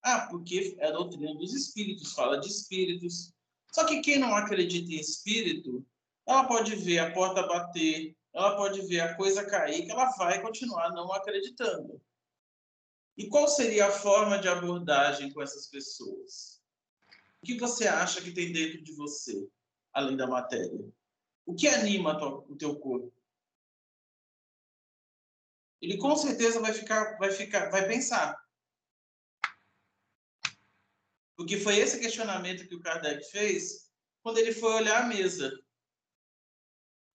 Ah, 0.04 0.28
porque 0.30 0.76
é 0.80 0.88
a 0.88 0.92
doutrina 0.92 1.34
dos 1.36 1.54
espíritos, 1.54 2.14
fala 2.14 2.40
de 2.40 2.50
espíritos. 2.50 3.34
Só 3.74 3.86
que 3.86 4.02
quem 4.02 4.20
não 4.20 4.36
acredita 4.36 4.92
em 4.92 5.00
espírito, 5.00 5.84
ela 6.28 6.46
pode 6.46 6.76
ver 6.76 7.00
a 7.00 7.14
porta 7.14 7.48
bater, 7.48 8.16
ela 8.32 8.56
pode 8.58 8.86
ver 8.86 9.00
a 9.00 9.16
coisa 9.16 9.44
cair, 9.46 9.86
que 9.86 9.92
ela 9.92 10.12
vai 10.18 10.40
continuar 10.42 10.92
não 10.92 11.12
acreditando. 11.14 12.00
E 13.18 13.28
qual 13.28 13.48
seria 13.48 13.88
a 13.88 13.92
forma 13.92 14.40
de 14.40 14.48
abordagem 14.48 15.32
com 15.32 15.42
essas 15.42 15.68
pessoas? 15.68 16.62
O 17.42 17.46
que 17.46 17.60
você 17.60 17.88
acha 17.88 18.22
que 18.22 18.32
tem 18.32 18.52
dentro 18.52 18.82
de 18.82 18.94
você, 18.94 19.48
além 19.94 20.18
da 20.18 20.26
matéria? 20.26 20.92
O 21.46 21.54
que 21.54 21.68
anima 21.68 22.18
o 22.50 22.56
teu 22.56 22.80
corpo? 22.80 23.14
Ele 25.82 25.98
com 25.98 26.16
certeza 26.16 26.62
vai 26.62 26.74
ficar, 26.74 27.18
vai 27.18 27.32
ficar, 27.32 27.70
vai 27.70 27.86
pensar. 27.86 28.42
Porque 31.36 31.58
foi 31.58 31.78
esse 31.78 32.00
questionamento 32.00 32.68
que 32.68 32.76
o 32.76 32.80
Kardec 32.80 33.30
fez 33.30 33.92
quando 34.22 34.38
ele 34.38 34.54
foi 34.54 34.74
olhar 34.74 35.04
a 35.04 35.08
mesa. 35.08 35.52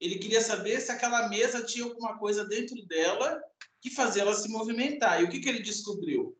Ele 0.01 0.19
queria 0.19 0.41
saber 0.41 0.81
se 0.81 0.93
aquela 0.93 1.29
mesa 1.29 1.65
tinha 1.65 1.85
alguma 1.85 2.19
coisa 2.19 2.45
dentro 2.45 2.81
dela 2.87 3.43
que 3.81 3.91
fazia 3.91 4.23
ela 4.23 4.35
se 4.35 4.49
movimentar. 4.49 5.21
E 5.21 5.25
o 5.25 5.31
que, 5.31 5.41
que 5.41 5.49
ele 5.49 5.61
descobriu? 5.61 6.37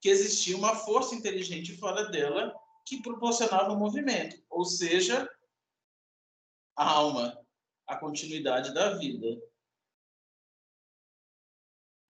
Que 0.00 0.08
existia 0.08 0.56
uma 0.56 0.74
força 0.74 1.14
inteligente 1.14 1.76
fora 1.76 2.08
dela 2.10 2.54
que 2.86 3.02
proporcionava 3.02 3.72
o 3.72 3.78
movimento, 3.78 4.42
ou 4.48 4.64
seja, 4.64 5.28
a 6.76 6.90
alma, 6.90 7.38
a 7.86 7.96
continuidade 7.96 8.72
da 8.72 8.94
vida. 8.96 9.26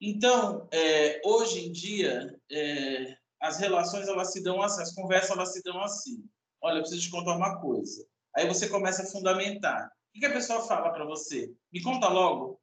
Então, 0.00 0.68
é, 0.70 1.20
hoje 1.24 1.66
em 1.66 1.72
dia, 1.72 2.40
é, 2.50 3.16
as 3.40 3.58
relações 3.58 4.06
elas 4.06 4.32
se 4.32 4.42
dão 4.42 4.62
assim, 4.62 4.82
as 4.82 4.94
conversas 4.94 5.30
elas 5.30 5.52
se 5.52 5.62
dão 5.62 5.82
assim. 5.82 6.24
Olha, 6.60 6.78
eu 6.78 6.82
preciso 6.82 7.02
te 7.02 7.10
contar 7.10 7.36
uma 7.36 7.60
coisa. 7.60 8.06
Aí 8.36 8.46
você 8.46 8.68
começa 8.68 9.02
a 9.02 9.06
fundamentar. 9.06 9.90
O 10.14 10.18
que, 10.18 10.26
a 10.26 10.32
pessoa 10.32 10.66
fala 10.66 10.90
para 10.90 11.04
você? 11.04 11.54
Me 11.72 11.82
conta 11.82 12.08
logo. 12.08 12.60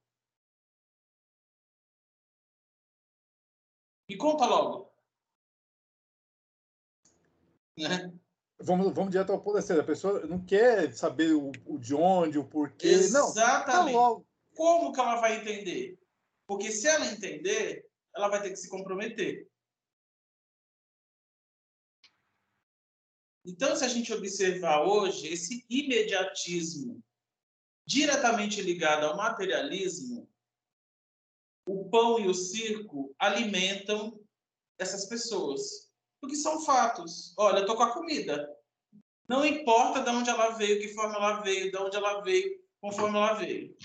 Me 4.10 4.18
conta 4.18 4.46
logo. 4.46 4.94
Né? 7.78 8.14
Vamos, 8.60 8.94
vamos 8.94 9.12
direto 9.12 9.32
ao 9.32 9.42
ponto. 9.42 9.58
Assim, 9.58 9.74
a 9.74 9.84
pessoa 9.84 10.26
não 10.28 10.44
quer 10.44 10.94
saber 10.94 11.34
o, 11.34 11.52
o 11.66 11.78
de 11.78 11.94
onde, 11.94 12.38
o 12.38 12.48
porquê. 12.48 12.88
Exatamente. 12.88 13.94
Não, 13.94 14.02
logo. 14.02 14.28
Como 14.56 14.94
que 14.94 15.00
ela 15.00 15.20
vai 15.20 15.42
entender? 15.42 16.00
Porque 16.48 16.72
se 16.72 16.88
ela 16.88 17.08
entender, 17.08 17.86
ela 18.16 18.30
vai 18.30 18.42
ter 18.42 18.50
que 18.52 18.58
se 18.58 18.70
comprometer. 18.70 19.50
Então, 23.46 23.76
se 23.76 23.84
a 23.84 23.88
gente 23.88 24.12
observar 24.12 24.84
hoje 24.88 25.28
esse 25.28 25.66
imediatismo 25.70 27.04
diretamente 27.86 28.62
ligado 28.62 29.06
ao 29.06 29.18
materialismo, 29.18 30.30
o 31.68 31.90
pão 31.90 32.20
e 32.20 32.28
o 32.28 32.34
circo 32.34 33.16
alimentam 33.20 34.20
essas 34.78 35.06
pessoas 35.06 35.86
porque 36.26 36.36
são 36.36 36.60
fatos. 36.62 37.36
Olha, 37.38 37.60
eu 37.60 37.66
tô 37.68 37.76
com 37.76 37.84
a 37.84 37.94
comida. 37.94 38.52
Não 39.28 39.46
importa 39.46 40.02
de 40.02 40.10
onde 40.10 40.30
ela 40.30 40.50
veio, 40.50 40.80
que 40.80 40.94
forma 40.94 41.16
ela 41.16 41.42
veio, 41.42 41.72
de 41.72 41.78
onde 41.78 41.96
ela 41.96 42.22
veio, 42.22 42.64
conforme 42.82 43.18
ela 43.18 43.34
veio. 43.34 43.78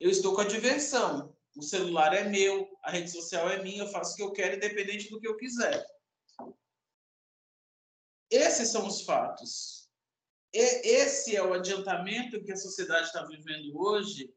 Eu 0.00 0.10
estou 0.10 0.34
com 0.34 0.40
a 0.40 0.46
diversão. 0.46 1.32
O 1.56 1.62
celular 1.62 2.12
é 2.12 2.28
meu, 2.28 2.68
a 2.82 2.90
rede 2.90 3.10
social 3.10 3.48
é 3.48 3.62
minha, 3.62 3.84
eu 3.84 3.88
faço 3.88 4.12
o 4.12 4.16
que 4.16 4.22
eu 4.22 4.32
quero, 4.32 4.56
independente 4.56 5.08
do 5.08 5.20
que 5.20 5.28
eu 5.28 5.36
quiser. 5.36 5.86
Esses 8.28 8.70
são 8.70 8.86
os 8.86 9.02
fatos. 9.02 9.85
Esse 10.52 11.36
é 11.36 11.42
o 11.42 11.52
adiantamento 11.52 12.42
que 12.42 12.52
a 12.52 12.56
sociedade 12.56 13.06
está 13.06 13.24
vivendo 13.24 13.78
hoje, 13.78 14.32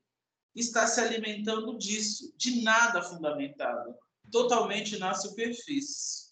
está 0.55 0.85
se 0.87 0.99
alimentando 0.99 1.77
disso, 1.77 2.33
de 2.35 2.61
nada 2.61 3.01
fundamentado 3.01 3.95
totalmente 4.31 4.97
na 4.97 5.13
superfície. 5.13 6.29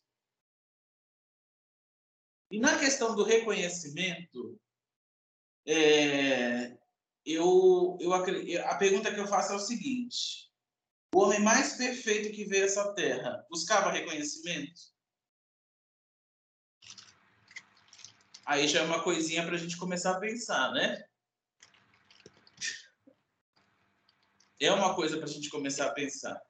E 2.50 2.60
na 2.60 2.80
questão 2.80 3.16
do 3.16 3.24
reconhecimento, 3.24 4.60
é, 5.66 6.78
eu, 7.26 7.98
eu, 8.00 8.14
a 8.14 8.76
pergunta 8.76 9.14
que 9.14 9.20
eu 9.20 9.28
faço 9.28 9.52
é 9.52 9.56
o 9.56 9.60
seguinte: 9.60 10.50
o 11.14 11.20
homem 11.20 11.42
mais 11.42 11.76
perfeito 11.76 12.34
que 12.34 12.46
veio 12.46 12.64
a 12.64 12.66
essa 12.68 12.94
terra 12.94 13.46
buscava 13.50 13.92
reconhecimento? 13.92 14.97
Aí 18.48 18.66
já 18.66 18.80
é 18.80 18.84
uma 18.84 19.04
coisinha 19.04 19.46
para 19.46 19.56
a 19.56 19.58
gente 19.58 19.76
começar 19.76 20.12
a 20.12 20.20
pensar, 20.22 20.72
né? 20.72 21.04
É 24.58 24.72
uma 24.72 24.96
coisa 24.96 25.18
para 25.18 25.26
a 25.26 25.30
gente 25.30 25.50
começar 25.50 25.88
a 25.88 25.92
pensar. 25.92 26.42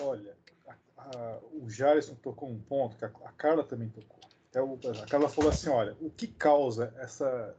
Olha, 0.00 0.34
a, 0.66 1.02
a, 1.02 1.38
o 1.52 1.68
Jarison 1.68 2.14
tocou 2.14 2.48
um 2.48 2.58
ponto 2.58 2.96
que 2.96 3.04
a, 3.04 3.08
a 3.08 3.32
Carla 3.32 3.62
também 3.62 3.90
tocou. 3.90 4.18
É 4.54 5.02
a 5.02 5.06
Carla 5.06 5.28
falou 5.28 5.50
assim: 5.50 5.68
olha, 5.68 5.94
o 6.00 6.10
que 6.10 6.26
causa 6.26 6.94
essa 6.96 7.54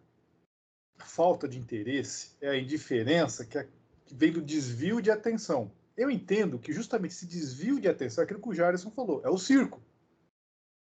falta 0.97 1.47
de 1.47 1.59
interesse 1.59 2.35
é 2.41 2.49
a 2.49 2.57
indiferença 2.57 3.45
que, 3.45 3.63
que 4.07 4.15
vem 4.15 4.31
do 4.31 4.41
desvio 4.41 4.99
de 4.99 5.11
atenção. 5.11 5.71
Eu 5.95 6.09
entendo 6.09 6.57
que 6.57 6.73
justamente 6.73 7.11
esse 7.11 7.27
desvio 7.27 7.79
de 7.79 7.87
atenção 7.87 8.23
é 8.23 8.25
aquilo 8.25 8.41
que 8.41 8.49
o 8.49 8.55
Jarison 8.55 8.89
falou, 8.89 9.21
é 9.23 9.29
o 9.29 9.37
circo. 9.37 9.79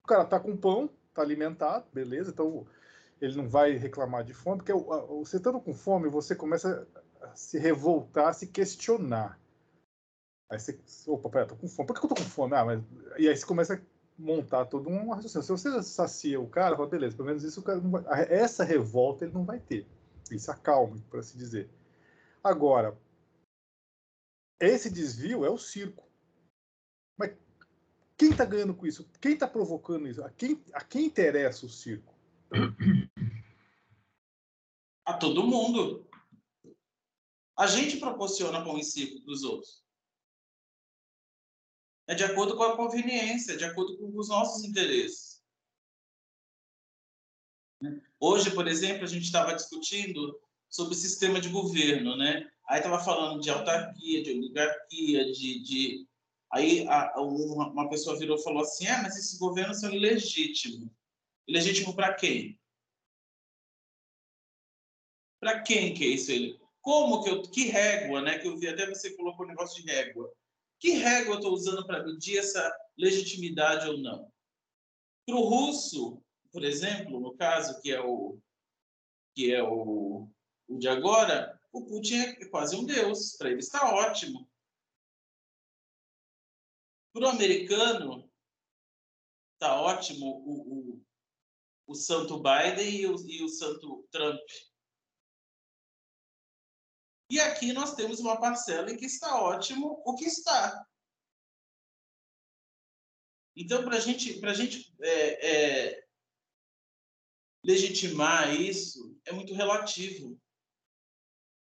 O 0.04 0.06
cara 0.06 0.26
tá 0.26 0.38
com 0.38 0.54
pão, 0.54 0.90
tá 1.14 1.22
alimentado, 1.22 1.86
beleza, 1.92 2.30
então 2.30 2.66
ele 3.20 3.36
não 3.36 3.48
vai 3.48 3.72
reclamar 3.72 4.24
de 4.24 4.34
fome, 4.34 4.58
porque 4.58 4.72
você 4.72 5.36
estando 5.36 5.60
com 5.60 5.72
fome, 5.72 6.08
você 6.08 6.34
começa 6.34 6.86
a 7.20 7.34
se 7.34 7.58
revoltar, 7.58 8.28
a 8.28 8.32
se 8.32 8.48
questionar. 8.48 9.40
Aí 10.50 10.58
você, 10.58 10.78
opa, 11.06 11.30
pera, 11.30 11.46
tô 11.46 11.56
com 11.56 11.68
fome. 11.68 11.86
Por 11.86 11.98
que 11.98 12.04
eu 12.04 12.08
tô 12.08 12.14
com 12.14 12.28
fome? 12.28 12.54
Ah, 12.54 12.64
mas... 12.64 12.82
E 13.18 13.28
aí 13.28 13.36
você 13.36 13.46
começa 13.46 13.74
a 13.74 13.80
montar 14.18 14.66
todo 14.66 14.90
um 14.90 15.10
raciocínio. 15.10 15.44
Se 15.44 15.52
você 15.52 15.82
sacia 15.82 16.40
o 16.40 16.48
cara, 16.48 16.76
fala, 16.76 16.88
beleza, 16.88 17.16
pelo 17.16 17.28
menos 17.28 17.42
isso 17.42 17.60
o 17.60 17.62
cara 17.62 17.80
não 17.80 17.90
vai... 17.90 18.04
Essa 18.30 18.62
revolta 18.62 19.24
ele 19.24 19.32
não 19.32 19.44
vai 19.44 19.58
ter. 19.58 19.86
Isso 20.30 20.50
acalma, 20.50 20.96
por 21.08 21.20
assim 21.20 21.38
dizer. 21.38 21.70
Agora, 22.42 22.96
esse 24.60 24.90
desvio 24.90 25.44
é 25.44 25.50
o 25.50 25.58
circo. 25.58 26.04
Mas 27.16 27.34
quem 28.16 28.30
está 28.30 28.44
ganhando 28.44 28.74
com 28.74 28.86
isso? 28.86 29.08
Quem 29.20 29.32
está 29.32 29.46
provocando 29.46 30.08
isso? 30.08 30.22
A 30.22 30.30
quem, 30.30 30.62
a 30.72 30.84
quem 30.84 31.06
interessa 31.06 31.66
o 31.66 31.70
circo? 31.70 32.14
A 35.04 35.14
todo 35.14 35.46
mundo. 35.46 36.08
A 37.56 37.66
gente 37.66 37.98
proporciona 37.98 38.64
pão 38.64 38.78
e 38.78 38.84
circo 38.84 39.22
para 39.24 39.32
os 39.32 39.42
outros. 39.42 39.84
É 42.06 42.14
de 42.14 42.24
acordo 42.24 42.56
com 42.56 42.62
a 42.62 42.76
conveniência, 42.76 43.56
de 43.56 43.64
acordo 43.64 43.96
com 43.96 44.16
os 44.18 44.28
nossos 44.28 44.64
interesses. 44.64 45.42
Hoje, 48.20 48.50
por 48.54 48.66
exemplo, 48.66 49.04
a 49.04 49.08
gente 49.08 49.24
estava 49.24 49.54
discutindo 49.54 50.38
sobre 50.68 50.94
o 50.94 50.96
sistema 50.96 51.40
de 51.40 51.48
governo, 51.48 52.16
né? 52.16 52.50
Aí 52.68 52.78
estava 52.78 53.02
falando 53.02 53.40
de 53.40 53.50
autarquia, 53.50 54.22
de 54.22 54.30
oligarquia, 54.30 55.32
de, 55.32 55.62
de... 55.62 56.08
aí 56.54 56.86
a, 56.88 57.20
uma, 57.20 57.68
uma, 57.70 57.88
pessoa 57.88 58.18
virou 58.18 58.38
e 58.38 58.42
falou 58.42 58.62
assim: 58.62 58.86
"Ah, 58.86 59.02
mas 59.02 59.16
esses 59.16 59.38
governos 59.38 59.80
são 59.80 59.92
ilegítimos. 59.92 60.88
Ilegítimo 61.46 61.94
para 61.94 62.14
quem? 62.14 62.58
Para 65.40 65.60
quem 65.62 65.92
que 65.92 66.04
é 66.04 66.08
isso? 66.08 66.30
Ele? 66.30 66.58
Como 66.80 67.22
que 67.22 67.30
eu 67.30 67.42
que 67.42 67.66
régua, 67.66 68.22
né? 68.22 68.38
Que 68.38 68.48
eu 68.48 68.56
vi 68.56 68.68
até 68.68 68.86
você 68.86 69.14
colocou 69.16 69.44
o 69.44 69.48
negócio 69.48 69.82
de 69.82 69.90
régua. 69.90 70.32
Que 70.78 70.92
régua 70.92 71.34
eu 71.34 71.38
estou 71.38 71.52
usando 71.52 71.86
para 71.86 72.04
medir 72.04 72.38
essa 72.38 72.74
legitimidade 72.96 73.88
ou 73.88 73.98
não? 73.98 74.30
Para 75.26 75.36
o 75.36 75.40
russo, 75.40 76.22
por 76.52 76.64
exemplo, 76.64 77.20
no 77.20 77.34
caso 77.34 77.80
que 77.80 77.90
é 77.90 78.00
o 78.00 78.38
que 79.34 79.52
é 79.52 79.62
o, 79.62 80.28
o 80.68 80.78
de 80.78 80.88
agora, 80.88 81.58
o 81.72 81.84
Putin 81.84 82.20
é 82.20 82.44
quase 82.46 82.76
um 82.76 82.84
deus. 82.84 83.36
Para 83.36 83.50
ele 83.50 83.60
está 83.60 83.92
ótimo. 83.94 84.48
Para 87.14 87.26
o 87.26 87.30
americano, 87.30 88.28
está 89.54 89.80
ótimo 89.80 90.26
o, 90.26 90.96
o, 90.96 91.04
o 91.86 91.94
santo 91.94 92.42
Biden 92.42 92.92
e 92.92 93.06
o, 93.06 93.14
e 93.28 93.44
o 93.44 93.48
santo 93.48 94.04
Trump. 94.10 94.42
E 97.30 97.38
aqui 97.38 97.72
nós 97.72 97.94
temos 97.94 98.18
uma 98.18 98.40
parcela 98.40 98.90
em 98.90 98.96
que 98.96 99.06
está 99.06 99.40
ótimo 99.40 100.02
o 100.04 100.16
que 100.16 100.24
está. 100.24 100.84
Então, 103.56 103.84
para 103.84 104.00
gente, 104.00 104.44
a 104.44 104.52
gente 104.52 104.92
é, 105.00 105.90
é, 105.90 106.08
legitimar 107.64 108.60
isso, 108.60 109.16
é 109.24 109.30
muito 109.30 109.54
relativo. 109.54 110.36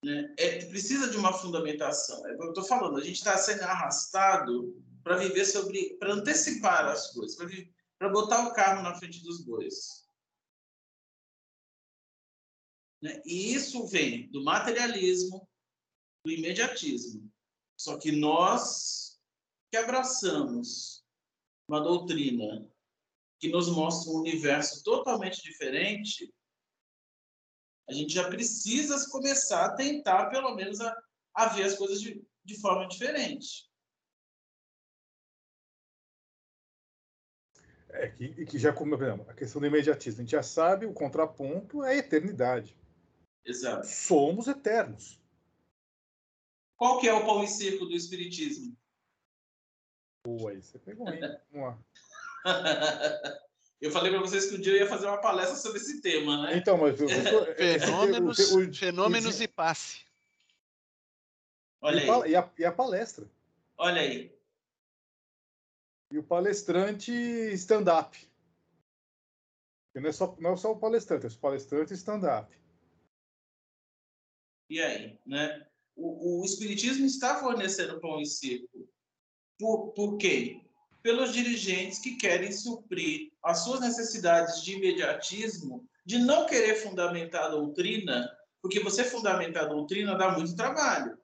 Né? 0.04 0.32
É, 0.38 0.64
precisa 0.66 1.10
de 1.10 1.18
uma 1.18 1.34
fundamentação. 1.34 2.24
É 2.28 2.36
eu 2.36 2.50
estou 2.50 2.64
falando, 2.64 2.98
a 2.98 3.04
gente 3.04 3.16
está 3.16 3.36
sendo 3.36 3.64
arrastado 3.64 4.80
para 5.10 5.18
viver 5.18 5.44
sobre, 5.44 5.98
para 5.98 6.14
antecipar 6.14 6.86
as 6.86 7.12
coisas, 7.12 7.36
para 7.98 8.10
botar 8.10 8.48
o 8.48 8.54
carro 8.54 8.84
na 8.84 8.94
frente 8.94 9.24
dos 9.24 9.44
bois. 9.44 10.08
Né? 13.02 13.20
E 13.26 13.52
isso 13.56 13.88
vem 13.88 14.30
do 14.30 14.44
materialismo, 14.44 15.50
do 16.24 16.32
imediatismo. 16.32 17.28
Só 17.76 17.98
que 17.98 18.12
nós 18.12 19.20
que 19.72 19.78
abraçamos 19.78 21.04
uma 21.68 21.82
doutrina 21.82 22.72
que 23.40 23.48
nos 23.48 23.68
mostra 23.68 24.12
um 24.12 24.18
universo 24.18 24.84
totalmente 24.84 25.42
diferente, 25.42 26.32
a 27.90 27.94
gente 27.94 28.14
já 28.14 28.30
precisa 28.30 29.10
começar 29.10 29.66
a 29.66 29.76
tentar, 29.76 30.30
pelo 30.30 30.54
menos, 30.54 30.80
a, 30.80 30.96
a 31.34 31.48
ver 31.48 31.64
as 31.64 31.76
coisas 31.76 32.00
de, 32.00 32.24
de 32.46 32.62
forma 32.62 32.88
diferente. 32.88 33.69
É 38.00 38.08
que, 38.08 38.46
que 38.46 38.58
já 38.58 38.72
como 38.72 38.96
a 38.96 39.34
questão 39.34 39.60
do 39.60 39.68
imediatismo, 39.68 40.22
a 40.22 40.24
gente 40.24 40.32
já 40.32 40.42
sabe 40.42 40.86
o 40.86 40.94
contraponto 40.94 41.84
é 41.84 41.92
a 41.92 41.98
eternidade. 41.98 42.78
Exato. 43.46 43.86
Somos 43.86 44.48
eternos. 44.48 45.20
Qual 46.78 47.00
que 47.02 47.10
é 47.10 47.14
o 47.14 47.26
pão 47.26 47.44
e 47.44 47.48
circo 47.48 47.86
do 47.86 47.94
espiritismo? 47.94 48.74
Boa, 50.26 50.52
aí 50.52 50.62
você 50.62 50.80
pegou, 50.80 51.10
hein? 51.10 51.20
Vamos 51.52 51.68
lá. 51.68 51.80
Eu 53.82 53.92
falei 53.92 54.12
para 54.12 54.22
vocês 54.22 54.46
que 54.46 54.56
um 54.56 54.62
dia 54.62 54.74
eu 54.74 54.78
ia 54.78 54.88
fazer 54.88 55.08
uma 55.08 55.20
palestra 55.20 55.58
sobre 55.58 55.80
esse 55.80 56.02
tema, 56.02 56.44
né? 56.44 56.58
Então, 56.58 56.78
mas 56.78 56.98
fenômenos, 57.58 58.52
o, 58.52 58.60
o, 58.60 58.74
fenômenos 58.74 59.40
o, 59.40 59.44
e 59.44 59.48
passe. 59.48 60.06
Olha 61.82 62.00
e, 62.00 62.10
aí. 62.10 62.32
E 62.32 62.36
a, 62.36 62.50
e 62.60 62.66
a 62.66 62.72
palestra. 62.72 63.26
Olha 63.78 64.02
aí. 64.02 64.39
E 66.12 66.18
o 66.18 66.24
palestrante 66.24 67.12
stand-up. 67.54 68.18
Não 69.96 70.10
é, 70.10 70.12
só, 70.12 70.36
não 70.40 70.54
é 70.54 70.58
só 70.58 70.72
o 70.72 70.80
palestrante, 70.80 71.26
é 71.26 71.30
o 71.30 71.40
palestrante 71.40 71.94
stand-up. 71.94 72.56
E 74.70 74.82
aí, 74.82 75.20
né? 75.26 75.68
O, 75.96 76.42
o 76.42 76.46
Espiritismo 76.46 77.06
está 77.06 77.40
fornecendo 77.40 78.00
pão 78.00 78.22
e 78.22 78.26
circo. 78.26 78.88
Por, 79.60 79.92
por 79.92 80.18
quê? 80.18 80.66
Pelos 81.02 81.34
dirigentes 81.34 82.00
que 82.00 82.16
querem 82.16 82.52
suprir 82.52 83.34
as 83.44 83.64
suas 83.64 83.82
necessidades 83.82 84.62
de 84.64 84.76
imediatismo, 84.76 85.88
de 86.06 86.18
não 86.18 86.46
querer 86.46 86.76
fundamentar 86.76 87.46
a 87.46 87.50
doutrina, 87.50 88.30
porque 88.62 88.80
você 88.80 89.04
fundamentar 89.04 89.66
a 89.66 89.68
doutrina 89.68 90.18
dá 90.18 90.32
muito 90.32 90.56
trabalho. 90.56 91.18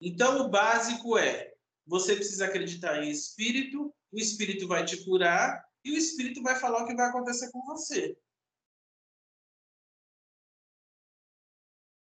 Então, 0.00 0.42
o 0.42 0.50
básico 0.50 1.16
é: 1.16 1.53
você 1.86 2.16
precisa 2.16 2.46
acreditar 2.46 3.02
em 3.02 3.10
espírito, 3.10 3.94
o 4.10 4.18
espírito 4.18 4.66
vai 4.66 4.84
te 4.84 5.04
curar 5.04 5.64
e 5.84 5.92
o 5.92 5.96
espírito 5.96 6.42
vai 6.42 6.58
falar 6.58 6.82
o 6.82 6.86
que 6.86 6.94
vai 6.94 7.08
acontecer 7.08 7.50
com 7.50 7.62
você. 7.66 8.16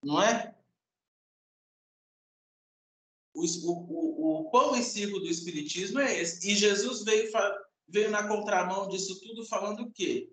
Não 0.02 0.20
é? 0.22 0.54
O, 3.32 3.42
o, 3.42 4.40
o 4.40 4.50
pão 4.50 4.76
e 4.76 4.82
circo 4.82 5.18
do 5.18 5.26
espiritismo 5.26 5.98
é 5.98 6.20
esse. 6.20 6.50
E 6.50 6.54
Jesus 6.54 7.02
veio, 7.02 7.30
veio 7.88 8.10
na 8.10 8.28
contramão 8.28 8.86
disso 8.88 9.18
tudo 9.20 9.46
falando 9.46 9.84
o 9.84 9.90
quê? 9.90 10.30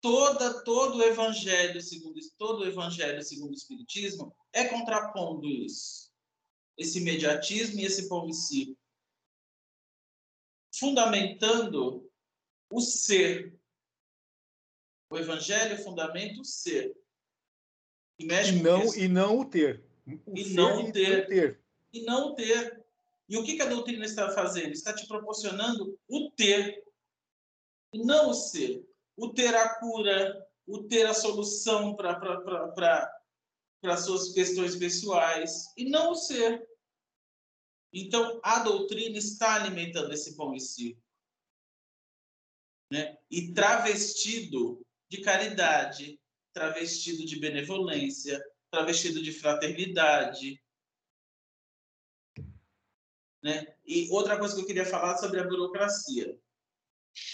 Toda, 0.00 0.64
todo 0.64 0.98
o 0.98 1.02
evangelho 1.02 1.80
segundo 1.82 2.18
todo 2.38 2.60
o 2.60 2.66
evangelho 2.66 3.20
segundo 3.22 3.50
o 3.50 3.54
espiritismo 3.54 4.34
é 4.52 4.64
contrapondo 4.68 5.48
isso 5.48 6.08
esse 6.78 6.98
imediatismo 6.98 7.80
e 7.80 7.84
esse 7.84 8.08
circo, 8.32 8.78
fundamentando 10.74 12.08
o 12.72 12.80
ser. 12.80 13.58
O 15.10 15.18
evangelho 15.18 15.82
fundamenta 15.82 16.40
o 16.40 16.44
ser. 16.44 16.96
E, 18.18 18.24
e 18.24 18.52
não, 18.62 18.94
e 18.94 19.08
não 19.08 19.38
o 19.40 19.44
ter. 19.44 19.84
O 20.26 20.38
e 20.38 20.54
não 20.54 20.84
o 20.84 20.92
ter. 20.92 21.26
ter. 21.26 21.60
E 21.92 22.02
não 22.02 22.28
o 22.28 22.34
ter. 22.34 22.84
E 23.28 23.36
o 23.36 23.44
que, 23.44 23.56
que 23.56 23.62
a 23.62 23.68
doutrina 23.68 24.04
está 24.04 24.30
fazendo? 24.30 24.72
Está 24.72 24.92
te 24.92 25.06
proporcionando 25.06 25.98
o 26.08 26.30
ter, 26.30 26.82
e 27.92 27.98
não 28.04 28.30
o 28.30 28.34
ser. 28.34 28.86
O 29.16 29.32
ter 29.32 29.54
a 29.54 29.78
cura, 29.78 30.48
o 30.66 30.84
ter 30.84 31.06
a 31.06 31.14
solução 31.14 31.94
para 31.94 33.10
as 33.84 34.04
suas 34.04 34.32
questões 34.32 34.76
pessoais, 34.76 35.72
e 35.76 35.88
não 35.90 36.12
o 36.12 36.14
ser. 36.14 36.67
Então, 37.92 38.40
a 38.42 38.60
doutrina 38.60 39.16
está 39.16 39.54
alimentando 39.54 40.12
esse 40.12 40.36
pão 40.36 40.54
e 40.54 40.60
circo. 40.60 41.02
Né? 42.90 43.18
E 43.30 43.52
travestido 43.52 44.84
de 45.10 45.20
caridade, 45.22 46.20
travestido 46.52 47.24
de 47.24 47.38
benevolência, 47.38 48.42
travestido 48.70 49.22
de 49.22 49.32
fraternidade. 49.32 50.62
Né? 53.42 53.74
E 53.86 54.08
outra 54.10 54.38
coisa 54.38 54.54
que 54.54 54.62
eu 54.62 54.66
queria 54.66 54.86
falar 54.86 55.16
sobre 55.18 55.40
a 55.40 55.46
burocracia. 55.46 56.38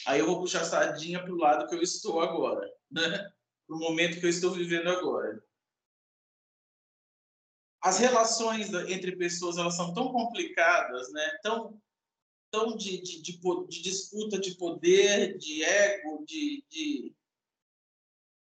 Aí 0.07 0.21
eu 0.21 0.27
vou 0.27 0.41
puxar 0.41 0.63
a 0.63 0.65
sardinha 0.65 1.23
para 1.23 1.33
o 1.33 1.39
lado 1.39 1.69
que 1.69 1.75
eu 1.75 1.83
estou 1.83 2.21
agora, 2.21 2.73
né? 2.91 3.33
para 3.67 3.77
o 3.77 3.79
momento 3.79 4.19
que 4.19 4.27
eu 4.27 4.31
estou 4.31 4.53
vivendo 4.53 4.89
agora 4.89 5.43
as 7.85 7.99
relações 7.99 8.73
entre 8.89 9.15
pessoas 9.15 9.59
elas 9.59 9.77
são 9.77 9.93
tão 9.93 10.11
complicadas, 10.11 11.13
né? 11.13 11.39
Tão, 11.43 11.79
tão 12.51 12.75
de, 12.79 13.03
de, 13.03 13.21
de, 13.21 13.39
de 13.69 13.83
disputa 13.83 14.41
de 14.41 14.57
poder, 14.57 15.37
de 15.37 15.63
ego, 15.63 16.25
de, 16.25 16.65
de, 16.71 17.15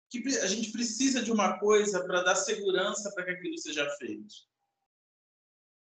que 0.09 0.29
a 0.39 0.47
gente 0.47 0.71
precisa 0.71 1.21
de 1.21 1.33
uma 1.33 1.59
coisa 1.59 2.07
para 2.07 2.23
dar 2.23 2.37
segurança 2.37 3.13
para 3.13 3.25
que 3.25 3.33
aquilo 3.33 3.59
seja 3.59 3.91
feito. 3.97 4.33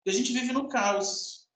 E 0.06 0.10
a 0.10 0.12
gente 0.12 0.32
vive 0.32 0.52
no 0.52 0.68
caos. 0.68 1.48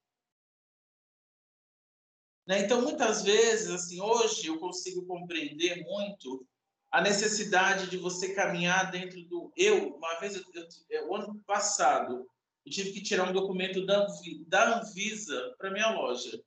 Né? 2.45 2.59
Então, 2.64 2.83
muitas 2.83 3.23
vezes, 3.23 3.71
assim, 3.71 4.01
hoje 4.01 4.49
eu 4.49 4.59
consigo 4.59 5.07
compreender 5.07 5.85
muito 5.85 6.45
a 6.90 7.01
necessidade 7.01 7.90
de 7.90 7.98
você 7.98 8.35
caminhar 8.35 8.90
dentro 8.90 9.22
do. 9.24 9.53
Eu, 9.57 9.94
uma 9.96 10.18
vez, 10.20 10.42
eu, 10.90 11.09
o 11.09 11.16
ano 11.16 11.42
passado, 11.46 12.27
eu 12.64 12.72
tive 12.72 12.92
que 12.92 13.03
tirar 13.03 13.29
um 13.29 13.33
documento 13.33 13.85
da, 13.85 14.07
da 14.46 14.81
Anvisa 14.81 15.55
para 15.59 15.70
minha 15.70 15.90
loja. 15.90 16.42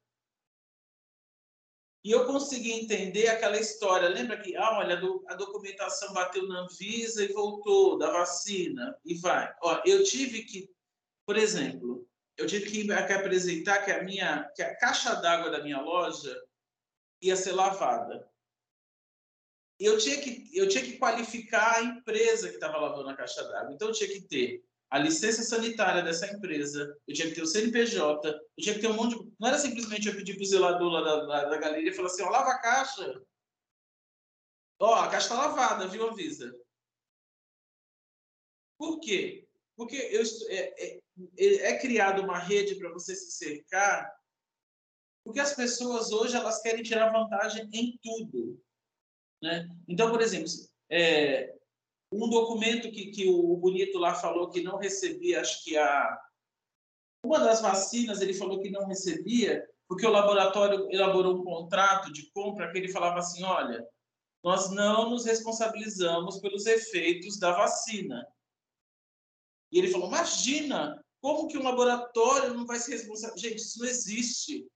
E 2.04 2.10
eu 2.10 2.26
consegui 2.26 2.72
entender 2.72 3.28
aquela 3.28 3.60
história. 3.60 4.10
Lembra 4.10 4.42
que, 4.42 4.56
ah, 4.56 4.80
olha, 4.80 5.00
a 5.28 5.36
documentação 5.36 6.12
bateu 6.14 6.48
na 6.48 6.62
Anvisa 6.62 7.24
e 7.24 7.32
voltou, 7.32 8.00
da 8.00 8.12
vacina, 8.12 8.98
e 9.06 9.14
vai. 9.16 9.54
Ó, 9.62 9.82
eu 9.86 10.04
tive 10.04 10.44
que, 10.44 10.68
por 11.28 11.38
exemplo, 11.38 12.08
eu 12.36 12.48
tive 12.48 12.72
que, 12.72 12.88
que 12.88 13.14
apresentar 13.14 13.86
que 13.86 13.92
a 13.92 14.04
minha, 14.04 14.50
que 14.56 14.64
a 14.64 14.76
caixa 14.78 15.14
d'água 15.14 15.52
da 15.52 15.62
minha 15.62 15.80
loja 15.80 16.36
ia 17.22 17.36
ser 17.36 17.52
lavada 17.52 18.28
eu 19.86 19.98
tinha 19.98 20.22
que 20.22 20.50
eu 20.54 20.68
tinha 20.68 20.84
que 20.84 20.98
qualificar 20.98 21.78
a 21.78 21.84
empresa 21.84 22.50
que 22.50 22.56
estava 22.56 22.78
lavando 22.78 23.10
a 23.10 23.16
caixa 23.16 23.44
d'água. 23.44 23.74
Então 23.74 23.88
eu 23.88 23.94
tinha 23.94 24.10
que 24.10 24.22
ter 24.22 24.64
a 24.92 25.00
licença 25.00 25.42
sanitária 25.42 26.04
dessa 26.04 26.28
empresa, 26.28 26.96
eu 27.08 27.16
tinha 27.16 27.30
que 27.30 27.36
ter 27.36 27.42
o 27.42 27.48
CNPJ, 27.48 28.28
eu 28.28 28.64
tinha 28.64 28.76
que 28.76 28.82
ter 28.82 28.88
um 28.88 28.94
monte 28.94 29.18
de... 29.18 29.32
Não 29.40 29.48
era 29.48 29.58
simplesmente 29.58 30.08
eu 30.08 30.16
pedir 30.16 30.36
para 30.36 30.44
o 30.44 30.46
zelador 30.46 30.92
lá 30.92 31.02
da, 31.02 31.26
da, 31.26 31.46
da, 31.46 31.58
galeria 31.58 31.92
e 31.92 31.94
falar 31.94 32.10
assim, 32.10 32.24
ó, 32.24 32.30
lava 32.30 32.50
a 32.50 32.60
caixa. 32.60 33.24
Ó, 34.80 34.94
a 34.96 35.10
caixa 35.10 35.28
está 35.28 35.36
lavada, 35.36 35.88
viu, 35.88 36.10
avisa. 36.10 36.54
Por 38.78 39.00
quê? 39.00 39.48
Porque 39.78 39.96
eu, 39.96 40.24
é, 40.50 40.84
é, 40.86 41.00
é, 41.38 41.56
é 41.70 41.80
criada 41.80 42.22
uma 42.22 42.38
rede 42.38 42.76
para 42.76 42.92
você 42.92 43.16
se 43.16 43.32
cercar, 43.32 44.14
porque 45.24 45.40
as 45.40 45.54
pessoas 45.54 46.12
hoje 46.12 46.36
elas 46.36 46.62
querem 46.62 46.84
tirar 46.84 47.14
vantagem 47.14 47.70
em 47.72 47.98
tudo. 48.04 48.62
Né? 49.42 49.68
Então, 49.88 50.12
por 50.12 50.22
exemplo, 50.22 50.48
é, 50.90 51.56
um 52.12 52.30
documento 52.30 52.92
que, 52.92 53.12
que 53.12 53.30
o 53.30 53.56
Bonito 53.58 53.98
lá 53.98 54.14
falou 54.14 54.50
que 54.50 54.62
não 54.62 54.78
recebia, 54.78 55.42
acho 55.42 55.64
que 55.64 55.78
a. 55.78 56.20
Uma 57.24 57.40
das 57.40 57.62
vacinas 57.62 58.20
ele 58.20 58.34
falou 58.34 58.60
que 58.60 58.72
não 58.72 58.88
recebia, 58.88 59.68
porque 59.88 60.06
o 60.06 60.12
laboratório 60.12 60.92
elaborou 60.92 61.40
um 61.40 61.44
contrato 61.44 62.12
de 62.12 62.32
compra 62.32 62.72
que 62.72 62.78
ele 62.78 62.92
falava 62.92 63.20
assim: 63.20 63.44
olha, 63.44 63.88
nós 64.44 64.72
não 64.72 65.10
nos 65.10 65.26
responsabilizamos 65.26 66.40
pelos 66.40 66.66
efeitos 66.66 67.40
da 67.40 67.52
vacina. 67.52 68.28
E 69.72 69.78
ele 69.80 69.90
falou: 69.90 70.08
imagina, 70.08 71.02
Como 71.22 71.48
que 71.48 71.58
um 71.58 71.64
laboratório 71.64 72.54
não 72.56 72.66
vai 72.66 72.80
se 72.80 72.92
responsabilizar? 72.92 73.38
Gente, 73.38 73.60
isso 73.60 73.80
não 73.80 73.88
existe. 73.88 74.68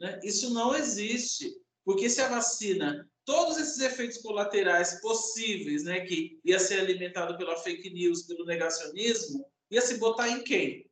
Né? 0.00 0.20
Isso 0.24 0.54
não 0.54 0.74
existe. 0.74 1.54
Porque 1.88 2.10
se 2.10 2.20
a 2.20 2.28
vacina, 2.28 3.10
todos 3.24 3.56
esses 3.56 3.80
efeitos 3.80 4.18
colaterais 4.18 5.00
possíveis, 5.00 5.84
né, 5.84 6.02
que 6.02 6.38
ia 6.44 6.58
ser 6.58 6.80
alimentado 6.80 7.34
pela 7.38 7.56
fake 7.56 7.88
news, 7.88 8.24
pelo 8.24 8.44
negacionismo, 8.44 9.50
ia 9.70 9.80
se 9.80 9.96
botar 9.96 10.28
em 10.28 10.44
quem? 10.44 10.86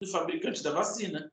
No 0.00 0.08
fabricante 0.08 0.62
da 0.62 0.70
vacina. 0.70 1.30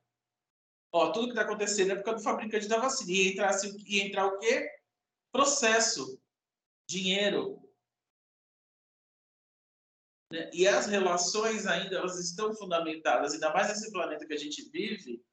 Ó, 0.92 1.10
tudo 1.10 1.28
que 1.28 1.30
está 1.30 1.40
acontecendo 1.40 1.92
é 1.92 1.94
por 1.94 2.04
causa 2.04 2.18
do 2.18 2.24
fabricante 2.24 2.68
da 2.68 2.78
vacina. 2.78 3.10
E 3.10 3.32
entrar, 3.32 3.48
assim, 3.48 3.74
e 3.86 3.98
entrar 3.98 4.26
o 4.26 4.38
quê? 4.40 4.70
Processo, 5.32 6.20
dinheiro. 6.86 7.58
Né? 10.30 10.50
E 10.52 10.68
as 10.68 10.84
relações 10.84 11.66
ainda 11.66 11.96
elas 11.96 12.20
estão 12.20 12.52
fundamentadas, 12.54 13.32
ainda 13.32 13.54
mais 13.54 13.68
nesse 13.68 13.90
planeta 13.90 14.26
que 14.26 14.34
a 14.34 14.38
gente 14.38 14.68
vive. 14.68 15.24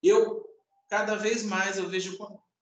Eu, 0.00 0.48
cada 0.88 1.16
vez 1.16 1.42
mais, 1.42 1.78
eu 1.78 1.88
vejo 1.88 2.16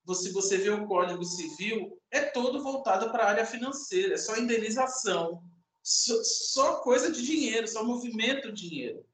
se 0.08 0.32
você 0.32 0.56
vê 0.56 0.70
o 0.70 0.86
Código 0.86 1.24
Civil, 1.24 2.00
é 2.10 2.22
todo 2.22 2.62
voltado 2.62 3.10
para 3.10 3.24
a 3.24 3.28
área 3.28 3.46
financeira, 3.46 4.14
é 4.14 4.18
só 4.18 4.36
indenização, 4.36 5.42
só, 5.82 6.14
só, 6.22 6.76
coisa 6.80 7.10
de 7.10 7.22
dinheiro, 7.24 7.66
só 7.68 7.84
movimento 7.84 8.52
de 8.52 8.68
dinheiro. 8.68 9.04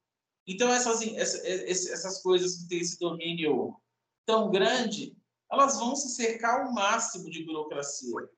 Então, 0.46 0.72
essas, 0.72 1.03
essas 1.03 2.22
coisas 2.22 2.57
que 2.57 2.68
têm 2.68 2.81
esse 2.81 2.99
domínio 2.99 3.77
tão 4.25 4.51
grande, 4.51 5.16
elas 5.51 5.77
vão 5.77 5.96
se 5.96 6.14
cercar 6.14 6.61
ao 6.61 6.72
máximo 6.72 7.31
de 7.31 7.44
burocracia, 7.44 8.29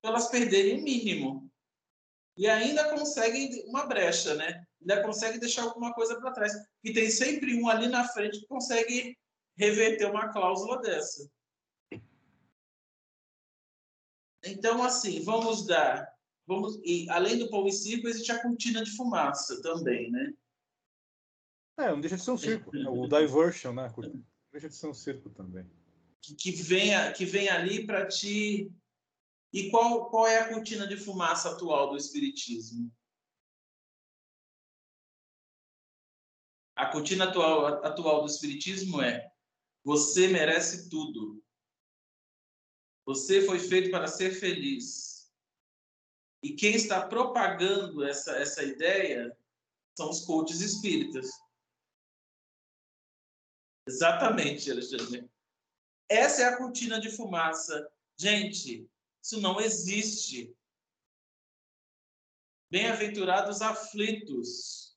para 0.00 0.10
elas 0.10 0.28
perderem 0.28 0.80
o 0.80 0.82
mínimo. 0.82 1.50
E 2.36 2.46
ainda 2.46 2.90
conseguem 2.90 3.64
uma 3.66 3.86
brecha, 3.86 4.34
né? 4.34 4.64
Ainda 4.80 5.02
conseguem 5.02 5.38
deixar 5.38 5.64
alguma 5.64 5.92
coisa 5.92 6.18
para 6.18 6.32
trás. 6.32 6.52
E 6.82 6.92
tem 6.92 7.10
sempre 7.10 7.60
um 7.60 7.68
ali 7.68 7.88
na 7.88 8.08
frente 8.08 8.40
que 8.40 8.46
consegue 8.46 9.16
reverter 9.56 10.06
uma 10.06 10.32
cláusula 10.32 10.80
dessa. 10.80 11.28
Então, 14.44 14.82
assim, 14.82 15.22
vamos 15.22 15.66
dar. 15.66 16.08
Vamos, 16.46 16.80
e 16.84 17.08
além 17.10 17.38
do 17.38 17.48
pão 17.48 17.66
e 17.66 17.72
circo, 17.72 18.08
existe 18.08 18.32
a 18.32 18.42
cortina 18.42 18.82
de 18.82 18.90
fumaça 18.96 19.62
também, 19.62 20.10
né? 20.10 20.32
É, 21.78 21.88
não 21.90 22.00
deixa 22.00 22.16
de 22.16 22.22
ser 22.22 22.30
um 22.32 22.36
circo. 22.36 22.76
É 22.76 22.88
o 22.88 23.06
diversion, 23.08 23.72
né? 23.72 23.92
Não 23.96 24.24
deixa 24.52 24.68
de 24.68 24.74
ser 24.74 24.88
um 24.88 24.94
circo 24.94 25.30
também. 25.30 25.70
Que, 26.20 26.34
que, 26.34 26.50
vem, 26.50 26.90
que 27.16 27.24
vem 27.24 27.48
ali 27.48 27.86
para 27.86 28.06
te. 28.06 28.70
E 29.52 29.70
qual, 29.70 30.10
qual 30.10 30.26
é 30.26 30.38
a 30.38 30.48
cortina 30.48 30.86
de 30.86 30.96
fumaça 30.96 31.50
atual 31.50 31.90
do 31.90 31.96
Espiritismo? 31.96 32.92
A 36.76 36.86
cortina 36.86 37.24
atual, 37.24 37.84
atual 37.84 38.20
do 38.22 38.26
Espiritismo 38.26 39.00
é: 39.00 39.30
você 39.84 40.28
merece 40.28 40.88
tudo. 40.88 41.42
Você 43.10 43.44
foi 43.44 43.58
feito 43.58 43.90
para 43.90 44.06
ser 44.06 44.30
feliz. 44.30 45.28
E 46.44 46.54
quem 46.54 46.76
está 46.76 47.08
propagando 47.08 48.04
essa, 48.04 48.36
essa 48.36 48.62
ideia 48.62 49.36
são 49.98 50.10
os 50.10 50.24
coaches 50.24 50.60
espíritas. 50.60 51.28
Exatamente, 53.84 54.70
Alexandre. 54.70 55.28
Essa 56.08 56.42
é 56.42 56.44
a 56.44 56.56
cortina 56.56 57.00
de 57.00 57.10
fumaça. 57.10 57.90
Gente, 58.16 58.88
isso 59.20 59.40
não 59.40 59.60
existe. 59.60 60.56
Bem-aventurados 62.70 63.60
aflitos. 63.60 64.96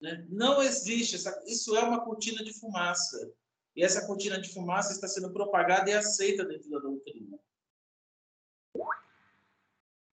Né? 0.00 0.24
Não 0.28 0.62
existe. 0.62 1.16
Isso 1.46 1.76
é 1.76 1.82
uma 1.82 2.04
cortina 2.04 2.44
de 2.44 2.52
fumaça. 2.52 3.34
E 3.76 3.84
essa 3.84 4.06
cortina 4.06 4.40
de 4.40 4.52
fumaça 4.52 4.92
está 4.92 5.06
sendo 5.06 5.32
propagada 5.32 5.90
e 5.90 5.92
aceita 5.92 6.44
dentro 6.44 6.70
da 6.70 6.78
doutrina. 6.78 7.38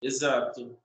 Exato. 0.02 0.78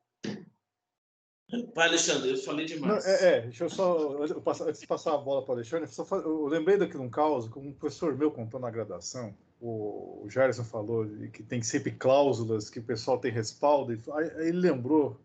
Vai, 1.75 1.89
Alexandre, 1.89 2.31
eu 2.31 2.37
falei 2.39 2.65
demais. 2.65 3.05
Não, 3.05 3.13
é, 3.13 3.37
é, 3.37 3.41
deixa 3.43 3.65
eu 3.65 3.71
só, 3.71 4.23
antes 4.67 4.81
de 4.81 4.87
passar 4.87 5.15
a 5.15 5.19
bola 5.19 5.43
para 5.43 5.53
o 5.53 5.55
Alexandre, 5.57 5.89
eu, 6.25 6.47
lembrei 6.47 6.79
daqui 6.79 6.93
de 6.93 6.99
um 6.99 7.11
caso, 7.11 7.51
como 7.51 7.69
um 7.69 7.75
professor 7.75 8.17
meu 8.17 8.31
contou 8.31 8.59
na 8.59 8.71
graduação, 8.71 9.37
o, 9.61 10.27
Gerson 10.31 10.65
falou 10.65 11.07
que 11.31 11.43
tem 11.43 11.63
sempre 11.63 11.93
cláusulas, 11.93 12.71
que 12.71 12.79
o 12.79 12.83
pessoal 12.83 13.19
tem 13.19 13.31
respaldo, 13.31 13.93
aí 14.15 14.49
ele 14.49 14.59
lembrou 14.59 15.21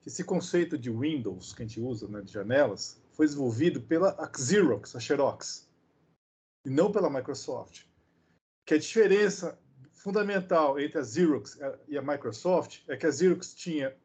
que 0.00 0.08
esse 0.08 0.24
conceito 0.24 0.78
de 0.78 0.90
Windows 0.90 1.52
que 1.52 1.62
a 1.62 1.66
gente 1.66 1.80
usa, 1.80 2.08
né, 2.08 2.22
de 2.22 2.32
janelas, 2.32 3.00
foi 3.12 3.26
desenvolvido 3.26 3.80
pela 3.80 4.16
Xerox, 4.34 4.96
a 4.96 5.00
Xerox 5.00 5.68
e 6.64 6.70
não 6.70 6.90
pela 6.90 7.10
Microsoft. 7.10 7.84
Que 8.64 8.74
a 8.74 8.78
diferença 8.78 9.58
fundamental 9.92 10.78
entre 10.80 10.98
a 10.98 11.04
Xerox 11.04 11.58
e 11.88 11.96
a 11.96 12.02
Microsoft 12.02 12.80
é 12.88 12.96
que 12.96 13.06
a 13.06 13.12
Xerox 13.12 13.54
tinha 13.54 13.96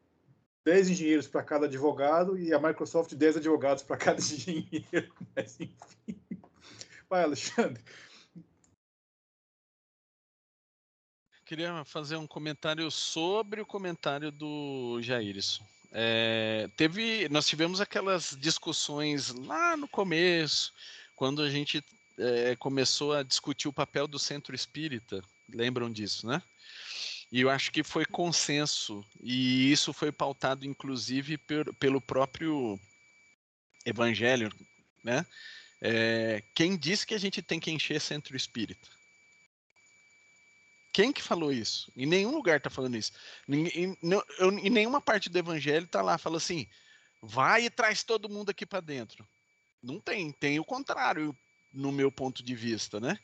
10 0.64 0.90
engenheiros 0.90 1.26
para 1.26 1.42
cada 1.42 1.66
advogado 1.66 2.38
e 2.38 2.52
a 2.52 2.58
Microsoft 2.58 3.14
10 3.14 3.38
advogados 3.38 3.82
para 3.82 3.96
cada 3.96 4.20
engenheiro. 4.20 5.14
Mas, 5.34 5.58
enfim. 5.60 6.20
Vai, 7.08 7.22
Alexandre. 7.22 7.82
Queria 11.46 11.82
fazer 11.86 12.16
um 12.16 12.26
comentário 12.26 12.90
sobre 12.90 13.62
o 13.62 13.66
comentário 13.66 14.30
do 14.30 14.98
Jairson. 15.00 15.64
É, 15.90 16.68
teve, 16.76 17.26
nós 17.30 17.46
tivemos 17.46 17.80
aquelas 17.80 18.36
discussões 18.38 19.30
lá 19.30 19.74
no 19.74 19.88
começo, 19.88 20.70
quando 21.16 21.40
a 21.40 21.48
gente 21.48 21.82
é, 22.18 22.56
começou 22.56 23.12
a 23.12 23.22
discutir 23.22 23.68
o 23.68 23.72
papel 23.72 24.06
do 24.06 24.18
centro 24.18 24.54
espírita, 24.54 25.22
lembram 25.48 25.90
disso, 25.90 26.26
né? 26.26 26.42
E 27.30 27.40
eu 27.40 27.50
acho 27.50 27.70
que 27.70 27.82
foi 27.82 28.04
consenso, 28.06 29.04
e 29.20 29.70
isso 29.70 29.92
foi 29.92 30.10
pautado 30.10 30.64
inclusive 30.64 31.36
per, 31.38 31.72
pelo 31.74 32.00
próprio 32.00 32.78
Evangelho, 33.84 34.52
né? 35.04 35.24
É, 35.80 36.42
quem 36.54 36.76
disse 36.76 37.06
que 37.06 37.14
a 37.14 37.18
gente 37.18 37.40
tem 37.40 37.60
que 37.60 37.70
encher 37.70 38.00
centro 38.00 38.36
espírita? 38.36 38.88
Quem 40.92 41.12
que 41.12 41.22
falou 41.22 41.52
isso? 41.52 41.92
Em 41.96 42.06
nenhum 42.06 42.32
lugar 42.32 42.56
está 42.56 42.68
falando 42.68 42.96
isso. 42.96 43.12
Em, 43.48 43.68
em, 43.68 43.98
em, 44.02 44.70
nenhuma 44.70 45.00
parte 45.00 45.28
do 45.28 45.38
Evangelho 45.38 45.84
está 45.84 46.02
lá, 46.02 46.18
fala 46.18 46.38
assim, 46.38 46.66
vai 47.22 47.66
e 47.66 47.70
traz 47.70 48.02
todo 48.02 48.28
mundo 48.28 48.50
aqui 48.50 48.66
para 48.66 48.80
dentro. 48.80 49.24
Não 49.80 50.00
tem, 50.00 50.32
tem 50.32 50.58
o 50.58 50.64
contrário 50.64 51.36
no 51.78 51.92
meu 51.92 52.10
ponto 52.10 52.42
de 52.42 52.54
vista, 52.54 52.98
né? 52.98 53.18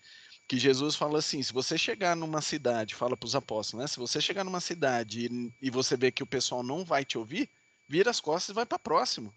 Que 0.47 0.59
Jesus 0.59 0.95
fala 0.95 1.19
assim: 1.19 1.43
se 1.43 1.53
você 1.53 1.77
chegar 1.77 2.14
numa 2.14 2.40
cidade, 2.40 2.95
fala 2.95 3.17
para 3.17 3.27
os 3.27 3.35
apóstolos, 3.35 3.83
né? 3.83 3.88
Se 3.88 3.99
você 3.99 4.21
chegar 4.21 4.45
numa 4.45 4.61
cidade 4.61 5.27
e, 5.27 5.53
e, 5.61 5.71
você 5.71 5.97
vê 5.97 6.12
que 6.12 6.23
o 6.23 6.27
pessoal 6.27 6.62
não 6.62 6.85
vai 6.85 7.05
te 7.05 7.19
ouvir, 7.19 7.51
vira 7.88 8.11
as 8.11 8.21
costas 8.21 8.51
e 8.51 8.55
vai 8.55 8.64
para 8.64 8.79
próximo. 8.79 9.35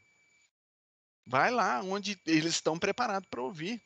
Vai 1.25 1.51
lá 1.51 1.81
onde 1.81 2.17
eles 2.25 2.53
estão 2.53 2.77
preparados 2.77 3.27
para 3.29 3.41
ouvir. 3.41 3.81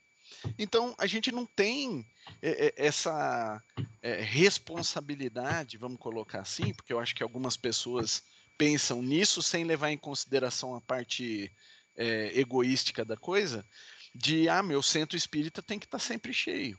Então 0.57 0.95
a 0.97 1.07
gente 1.07 1.31
não 1.31 1.45
tem 1.45 2.05
é, 2.41 2.67
é, 2.67 2.73
essa 2.75 3.61
é, 4.01 4.21
responsabilidade, 4.21 5.77
vamos 5.77 5.99
colocar 5.99 6.41
assim, 6.41 6.73
porque 6.73 6.93
eu 6.93 6.99
acho 6.99 7.15
que 7.15 7.23
algumas 7.23 7.57
pessoas 7.57 8.23
pensam 8.57 9.01
nisso 9.01 9.41
sem 9.41 9.63
levar 9.63 9.91
em 9.91 9.97
consideração 9.97 10.75
a 10.75 10.81
parte 10.81 11.51
é, 11.95 12.39
egoística 12.39 13.03
da 13.03 13.17
coisa, 13.17 13.65
de 14.13 14.49
ah, 14.49 14.61
meu 14.61 14.81
centro 14.81 15.17
espírita 15.17 15.61
tem 15.61 15.79
que 15.79 15.85
estar 15.85 15.99
tá 15.99 16.03
sempre 16.03 16.33
cheio. 16.33 16.77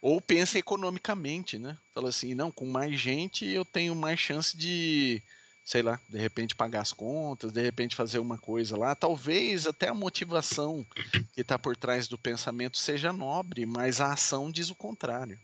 Ou 0.00 0.20
pensa 0.20 0.58
economicamente, 0.58 1.58
né? 1.58 1.78
Fala 1.94 2.08
assim, 2.08 2.34
não, 2.34 2.50
com 2.50 2.66
mais 2.66 2.98
gente 2.98 3.46
eu 3.46 3.64
tenho 3.64 3.94
mais 3.94 4.18
chance 4.18 4.56
de, 4.56 5.22
sei 5.64 5.80
lá, 5.80 6.00
de 6.08 6.18
repente 6.18 6.56
pagar 6.56 6.80
as 6.80 6.92
contas, 6.92 7.52
de 7.52 7.62
repente 7.62 7.94
fazer 7.94 8.18
uma 8.18 8.36
coisa 8.36 8.76
lá. 8.76 8.96
Talvez 8.96 9.64
até 9.64 9.88
a 9.88 9.94
motivação 9.94 10.84
que 11.32 11.40
está 11.40 11.56
por 11.56 11.76
trás 11.76 12.08
do 12.08 12.18
pensamento 12.18 12.78
seja 12.78 13.12
nobre, 13.12 13.64
mas 13.64 14.00
a 14.00 14.12
ação 14.12 14.50
diz 14.50 14.70
o 14.70 14.74
contrário. 14.74 15.38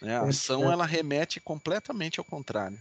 Né? 0.00 0.16
A 0.16 0.22
ação 0.22 0.72
ela 0.72 0.86
remete 0.86 1.38
completamente 1.38 2.18
ao 2.18 2.24
contrário. 2.24 2.80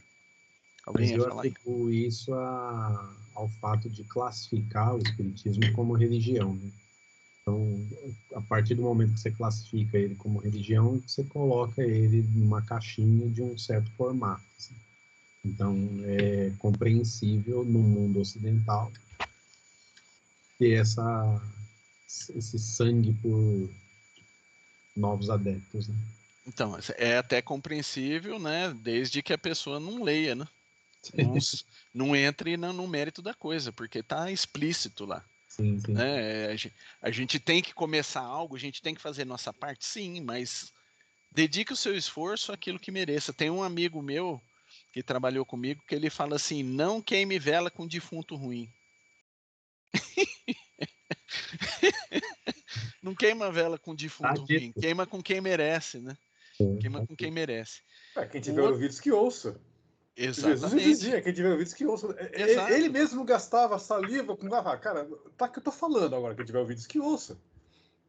Alguém 0.85 1.11
Mas 1.11 1.17
eu 1.17 1.31
aplico 1.31 1.89
isso 1.89 2.33
a, 2.33 3.15
ao 3.35 3.49
fato 3.61 3.89
de 3.89 4.03
classificar 4.03 4.95
o 4.95 4.99
espiritismo 4.99 5.71
como 5.73 5.93
religião. 5.93 6.55
Né? 6.55 6.71
Então, 7.41 7.87
a 8.35 8.41
partir 8.41 8.75
do 8.75 8.83
momento 8.83 9.13
que 9.13 9.19
você 9.19 9.31
classifica 9.31 9.97
ele 9.97 10.15
como 10.15 10.39
religião, 10.39 11.01
você 11.05 11.23
coloca 11.23 11.81
ele 11.81 12.21
numa 12.33 12.61
caixinha 12.61 13.29
de 13.29 13.41
um 13.41 13.57
certo 13.57 13.89
formato. 13.91 14.43
Assim. 14.57 14.75
Então, 15.43 15.75
é 16.03 16.51
compreensível 16.59 17.63
no 17.63 17.79
mundo 17.79 18.19
ocidental 18.19 18.91
ter 20.59 20.81
essa, 20.81 21.41
esse 22.35 22.59
sangue 22.59 23.13
por 23.21 23.69
novos 24.95 25.29
adeptos. 25.29 25.87
Né? 25.87 25.95
Então, 26.45 26.77
é 26.97 27.17
até 27.17 27.41
compreensível, 27.41 28.37
né? 28.37 28.73
Desde 28.83 29.21
que 29.21 29.31
a 29.31 29.37
pessoa 29.37 29.79
não 29.79 30.03
leia, 30.03 30.35
né? 30.35 30.47
Não, 31.13 31.35
não 31.93 32.15
entre 32.15 32.57
no, 32.57 32.73
no 32.73 32.87
mérito 32.87 33.21
da 33.21 33.33
coisa, 33.33 33.71
porque 33.71 33.99
está 33.99 34.31
explícito 34.31 35.05
lá. 35.05 35.25
Sim, 35.47 35.79
sim. 35.79 35.93
Né? 35.93 36.47
A, 36.47 36.55
gente, 36.55 36.75
a 37.01 37.11
gente 37.11 37.39
tem 37.39 37.61
que 37.61 37.73
começar 37.73 38.21
algo, 38.21 38.55
a 38.55 38.59
gente 38.59 38.81
tem 38.81 38.93
que 38.93 39.01
fazer 39.01 39.25
nossa 39.25 39.53
parte, 39.53 39.85
sim, 39.85 40.21
mas 40.21 40.71
dedique 41.31 41.73
o 41.73 41.77
seu 41.77 41.95
esforço 41.95 42.51
àquilo 42.51 42.79
que 42.79 42.91
mereça. 42.91 43.33
Tem 43.33 43.49
um 43.49 43.63
amigo 43.63 44.01
meu 44.01 44.41
que 44.93 45.01
trabalhou 45.01 45.45
comigo 45.45 45.81
que 45.87 45.95
ele 45.95 46.09
fala 46.09 46.35
assim: 46.35 46.63
não 46.63 47.01
queime 47.01 47.39
vela 47.39 47.71
com 47.71 47.87
defunto 47.87 48.35
ruim. 48.35 48.69
não 53.01 53.15
queima 53.15 53.51
vela 53.51 53.77
com 53.77 53.95
defunto 53.95 54.33
Tá 54.33 54.41
ruim, 54.41 54.73
queima 54.73 55.05
com 55.07 55.21
quem 55.21 55.41
merece, 55.41 55.99
né? 55.99 56.17
Queima 56.79 57.05
com 57.05 57.15
quem 57.15 57.31
merece. 57.31 57.81
Ah, 58.15 58.25
quem 58.25 58.41
tiver 58.41 58.61
O- 58.61 58.71
ouvidos 58.71 58.99
que 58.99 59.11
ouça. 59.11 59.59
Jesus 60.19 60.45
Exatamente. 60.45 60.85
dizia, 60.85 61.21
quem 61.21 61.33
tiver 61.33 61.51
ouvidos 61.51 61.73
que 61.73 61.85
ouça. 61.85 62.13
É- 62.17 62.41
é- 62.41 62.51
Exato. 62.51 62.73
Ele 62.73 62.89
mesmo 62.89 63.23
gastava 63.23 63.79
saliva 63.79 64.35
com. 64.35 64.53
Ah, 64.53 64.77
cara, 64.77 65.07
tá 65.37 65.47
que 65.47 65.59
eu 65.59 65.63
tô 65.63 65.71
falando 65.71 66.15
agora, 66.15 66.35
quem 66.35 66.45
tiver 66.45 66.59
ouvidos 66.59 66.85
que 66.85 66.99
ouça. 66.99 67.37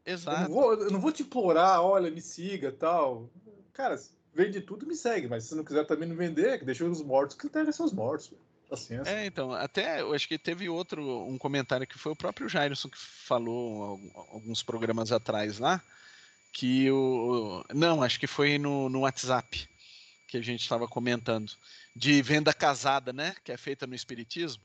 Eu 0.05 0.13
não, 0.13 0.13
Exato. 0.13 0.51
vou, 0.51 0.73
eu 0.73 0.91
não 0.91 0.99
vou 0.99 1.11
te 1.11 1.23
implorar, 1.23 1.81
olha, 1.81 2.11
me 2.11 2.21
siga 2.21 2.71
tal. 2.71 3.29
Cara, 3.71 3.99
vende 4.33 4.59
tudo 4.61 4.85
me 4.85 4.95
segue, 4.95 5.27
mas 5.27 5.45
se 5.45 5.55
não 5.55 5.63
quiser 5.63 5.85
também 5.85 6.09
não 6.09 6.15
vender, 6.15 6.59
que 6.59 6.65
deixa 6.65 6.83
os 6.83 7.01
mortos 7.01 7.37
que 7.37 7.47
entreguem 7.47 7.71
seus 7.71 7.93
mortos. 7.93 8.31
Paciência. 8.69 9.11
É, 9.11 9.25
então, 9.25 9.51
até 9.51 9.99
eu 10.01 10.13
acho 10.13 10.25
que 10.27 10.37
teve 10.37 10.69
outro, 10.69 11.25
um 11.27 11.37
comentário 11.37 11.85
que 11.85 11.99
foi 11.99 12.13
o 12.13 12.15
próprio 12.15 12.47
Jairson 12.47 12.87
que 12.87 12.97
falou 12.97 13.99
al- 14.15 14.27
alguns 14.33 14.63
programas 14.63 15.11
atrás 15.11 15.59
lá, 15.59 15.81
que 16.53 16.89
o. 16.89 17.63
Não, 17.73 18.01
acho 18.01 18.17
que 18.19 18.27
foi 18.27 18.57
no, 18.57 18.87
no 18.87 19.01
WhatsApp 19.01 19.69
que 20.25 20.37
a 20.37 20.41
gente 20.41 20.61
estava 20.61 20.87
comentando, 20.87 21.51
de 21.95 22.21
venda 22.21 22.53
casada, 22.53 23.11
né? 23.11 23.35
Que 23.43 23.51
é 23.51 23.57
feita 23.57 23.85
no 23.85 23.95
Espiritismo. 23.95 24.63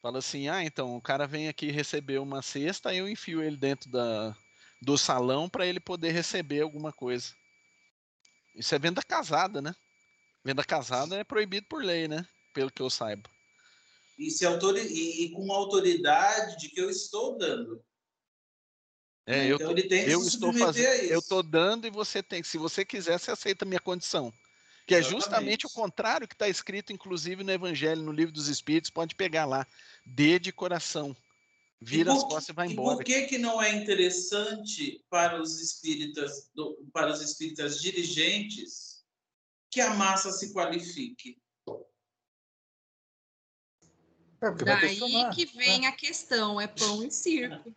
Fala 0.00 0.18
assim, 0.18 0.48
ah, 0.48 0.62
então 0.62 0.96
o 0.96 1.02
cara 1.02 1.26
vem 1.26 1.48
aqui 1.48 1.70
receber 1.70 2.18
uma 2.18 2.40
cesta, 2.40 2.94
eu 2.94 3.08
enfio 3.08 3.42
ele 3.42 3.56
dentro 3.56 3.90
da, 3.90 4.36
do 4.80 4.96
salão 4.96 5.48
para 5.48 5.66
ele 5.66 5.80
poder 5.80 6.12
receber 6.12 6.60
alguma 6.60 6.92
coisa. 6.92 7.34
Isso 8.54 8.74
é 8.74 8.78
venda 8.78 9.02
casada, 9.02 9.60
né? 9.60 9.74
Venda 10.44 10.64
casada 10.64 11.16
é 11.16 11.24
proibido 11.24 11.66
por 11.68 11.82
lei, 11.82 12.06
né? 12.06 12.26
Pelo 12.54 12.70
que 12.70 12.80
eu 12.80 12.88
saiba. 12.88 13.28
E, 14.16 14.30
se 14.30 14.46
autori... 14.46 14.80
e, 14.80 15.24
e 15.24 15.30
com 15.32 15.52
autoridade 15.52 16.58
de 16.58 16.68
que 16.68 16.80
eu 16.80 16.90
estou 16.90 17.36
dando. 17.36 17.84
É, 19.26 19.46
eu, 19.46 19.56
então 19.56 19.66
tô- 19.66 19.72
ele 19.72 19.88
tem 19.88 20.04
que 20.04 20.10
eu 20.10 20.20
se 20.20 20.28
estou 20.28 20.52
fazendo, 20.52 21.02
isso. 21.02 21.12
eu 21.12 21.18
estou 21.18 21.42
dando 21.42 21.86
e 21.86 21.90
você 21.90 22.22
tem. 22.22 22.42
Se 22.42 22.56
você 22.56 22.84
quiser, 22.84 23.18
você 23.18 23.30
aceita 23.30 23.64
a 23.64 23.68
minha 23.68 23.80
condição. 23.80 24.32
Que 24.88 24.94
é 24.94 25.02
justamente 25.02 25.26
Exatamente. 25.28 25.66
o 25.66 25.70
contrário 25.70 26.26
que 26.26 26.34
está 26.34 26.48
escrito, 26.48 26.94
inclusive, 26.94 27.44
no 27.44 27.52
Evangelho, 27.52 28.00
no 28.00 28.10
livro 28.10 28.32
dos 28.32 28.48
Espíritos, 28.48 28.88
pode 28.88 29.14
pegar 29.14 29.44
lá. 29.44 29.66
Dê 30.06 30.38
de 30.38 30.50
coração. 30.50 31.14
Vira 31.78 32.10
E 32.10 32.16
as 32.16 32.22
costas 32.22 32.48
e 32.48 32.52
vai 32.54 32.68
E 32.68 32.72
embora. 32.72 32.96
por 32.96 33.04
que 33.04 33.26
que 33.26 33.36
não 33.36 33.60
é 33.60 33.70
interessante 33.70 35.04
para 35.10 35.42
os 35.42 35.60
espíritas, 35.60 36.50
para 36.90 37.12
os 37.12 37.20
espíritas 37.20 37.82
dirigentes, 37.82 39.04
que 39.70 39.82
a 39.82 39.92
massa 39.92 40.32
se 40.32 40.54
qualifique? 40.54 41.36
É, 44.40 44.50
Daí 44.64 45.30
que 45.34 45.44
vem 45.44 45.86
a 45.86 45.92
questão, 45.92 46.58
é 46.58 46.66
pão 46.66 47.04
e 47.04 47.10
circo. 47.10 47.76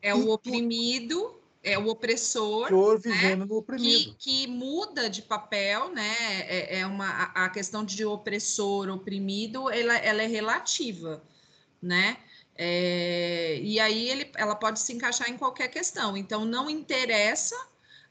É 0.00 0.14
o 0.14 0.30
oprimido, 0.30 1.38
é 1.62 1.78
o 1.78 1.88
opressor 1.88 2.68
Senhor 2.68 2.98
vivendo 2.98 3.46
no 3.46 3.56
oprimido. 3.58 4.16
que, 4.18 4.46
que 4.46 4.46
muda 4.46 5.10
de 5.10 5.22
papel, 5.22 5.92
né? 5.92 6.16
É, 6.46 6.80
é 6.80 6.86
uma, 6.86 7.24
a 7.34 7.48
questão 7.50 7.84
de 7.84 8.04
opressor, 8.04 8.88
oprimido, 8.88 9.70
ela, 9.70 9.96
ela 9.96 10.22
é 10.22 10.26
relativa, 10.26 11.22
né? 11.82 12.16
É, 12.56 13.58
e 13.62 13.78
aí 13.78 14.08
ele, 14.08 14.30
ela 14.34 14.54
pode 14.54 14.80
se 14.80 14.92
encaixar 14.92 15.30
em 15.30 15.36
qualquer 15.36 15.68
questão. 15.68 16.16
Então, 16.16 16.44
não 16.44 16.68
interessa, 16.68 17.56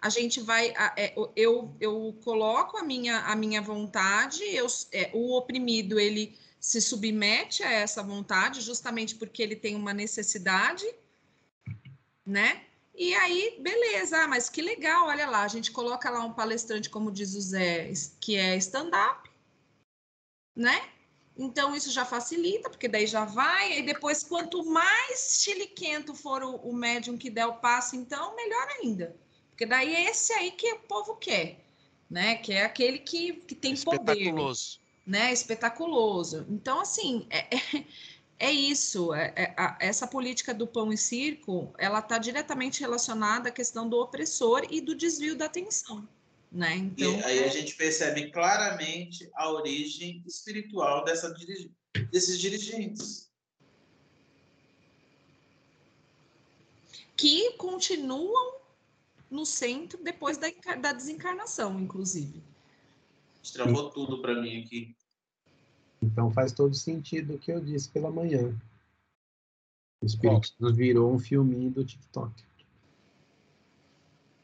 a 0.01 0.09
gente 0.09 0.39
vai. 0.39 0.73
é, 0.95 1.13
eu, 1.35 1.75
eu 1.79 2.17
coloco 2.23 2.77
a 2.77 2.83
minha, 2.83 3.19
a 3.19 3.35
minha 3.35 3.61
vontade, 3.61 4.43
eu, 4.43 4.67
é, 4.91 5.09
o 5.13 5.35
oprimido 5.35 5.99
ele 5.99 6.37
se 6.59 6.81
submete 6.81 7.63
a 7.63 7.71
essa 7.71 8.03
vontade, 8.03 8.61
justamente 8.61 9.15
porque 9.15 9.41
ele 9.41 9.55
tem 9.55 9.75
uma 9.75 9.93
necessidade, 9.93 10.85
né? 12.25 12.63
E 12.99 13.15
aí, 13.15 13.55
beleza, 13.61 14.23
ah, 14.23 14.27
mas 14.27 14.49
que 14.49 14.61
legal, 14.61 15.07
olha 15.07 15.25
lá, 15.25 15.43
a 15.43 15.47
gente 15.47 15.71
coloca 15.71 16.09
lá 16.09 16.19
um 16.25 16.33
palestrante, 16.33 16.89
como 16.89 17.09
diz 17.09 17.33
o 17.33 17.39
Zé, 17.39 17.89
que 18.19 18.35
é 18.35 18.57
stand-up, 18.57 19.29
né? 20.53 20.85
Então, 21.37 21.73
isso 21.73 21.89
já 21.91 22.03
facilita, 22.03 22.69
porque 22.69 22.89
daí 22.89 23.07
já 23.07 23.23
vai, 23.23 23.79
e 23.79 23.83
depois, 23.83 24.21
quanto 24.21 24.65
mais 24.65 25.39
chiliquento 25.41 26.13
for 26.13 26.43
o, 26.43 26.57
o 26.57 26.75
médium 26.75 27.17
que 27.17 27.29
der 27.29 27.45
o 27.45 27.53
passo, 27.53 27.95
então, 27.95 28.35
melhor 28.35 28.67
ainda. 28.81 29.15
Porque 29.51 29.65
daí 29.65 29.95
é 29.95 30.11
esse 30.11 30.33
aí 30.33 30.51
que 30.51 30.73
o 30.73 30.79
povo 30.79 31.15
quer, 31.15 31.63
né? 32.09 32.35
Que 32.35 32.51
é 32.51 32.65
aquele 32.65 32.99
que, 32.99 33.31
que 33.31 33.55
tem 33.55 33.77
poder 33.77 34.11
Espetaculoso. 34.11 34.81
né, 35.05 35.31
espetaculoso. 35.31 36.45
Então, 36.49 36.81
assim, 36.81 37.25
é, 37.29 37.55
é, 37.55 37.85
é 38.39 38.51
isso. 38.51 39.13
é- 39.13 39.33
é- 39.35 39.53
a- 39.57 39.77
essa 39.79 40.07
política 40.07 40.53
do 40.53 40.65
pão 40.65 40.91
e 40.93 40.97
circo, 40.97 41.73
ela 41.77 41.99
está 41.99 42.17
diretamente 42.17 42.79
relacionada 42.79 43.49
à 43.49 43.51
questão 43.51 43.87
do 43.87 43.97
opressor 43.99 44.65
e 44.69 44.79
do 44.81 44.95
desvio 44.95 45.35
da 45.35 45.45
atenção, 45.45 46.07
né? 46.51 46.77
E 46.77 47.03
Então, 47.03 47.25
aí 47.25 47.43
a 47.43 47.47
gente 47.49 47.75
percebe 47.75 48.31
claramente 48.31 49.29
a 49.35 49.51
origem 49.51 50.23
espiritual 50.25 51.03
dessa 51.03 51.33
desses 52.11 52.39
dirigentes. 52.39 53.27
que 57.17 57.51
continuam 57.57 58.61
no 59.29 59.45
centro 59.45 60.01
depois 60.01 60.37
da, 60.37 60.47
da 60.79 60.93
desencarnação, 60.93 61.77
inclusive. 61.77 62.41
Destravou 63.41 63.89
tudo 63.89 64.21
para 64.21 64.41
mim 64.41 64.63
aqui. 64.63 64.95
Então 66.01 66.31
faz 66.31 66.51
todo 66.53 66.73
sentido 66.73 67.35
o 67.35 67.37
que 67.39 67.51
eu 67.51 67.59
disse 67.59 67.89
pela 67.89 68.09
manhã. 68.11 68.55
O 70.01 70.05
Espiritismo 70.05 70.73
virou 70.73 71.13
um 71.13 71.19
filminho 71.19 71.69
do 71.69 71.83
TikTok. 71.83 72.43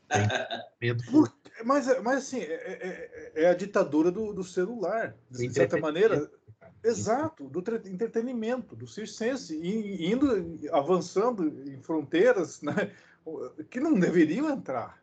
Mas, 1.63 1.87
é- 1.87 2.01
mas 2.01 2.17
assim, 2.17 2.39
é, 2.39 2.53
é- 2.53 3.31
é- 3.35 3.43
é 3.43 3.49
a 3.49 3.53
ditadura 3.53 4.11
do, 4.11 4.33
do 4.33 4.43
celular. 4.43 5.15
De 5.31 5.49
certa 5.49 5.77
maneira, 5.77 6.29
exato, 6.83 7.47
do 7.47 7.61
tre- 7.61 7.81
entretenimento, 7.89 8.75
do 8.75 8.85
circense, 8.85 9.57
e- 9.57 10.05
indo, 10.11 10.59
avançando 10.71 11.47
em 11.69 11.81
fronteiras 11.81 12.61
né, 12.61 12.91
que 13.69 13.79
não 13.79 13.97
deveriam 13.97 14.49
entrar. 14.49 15.01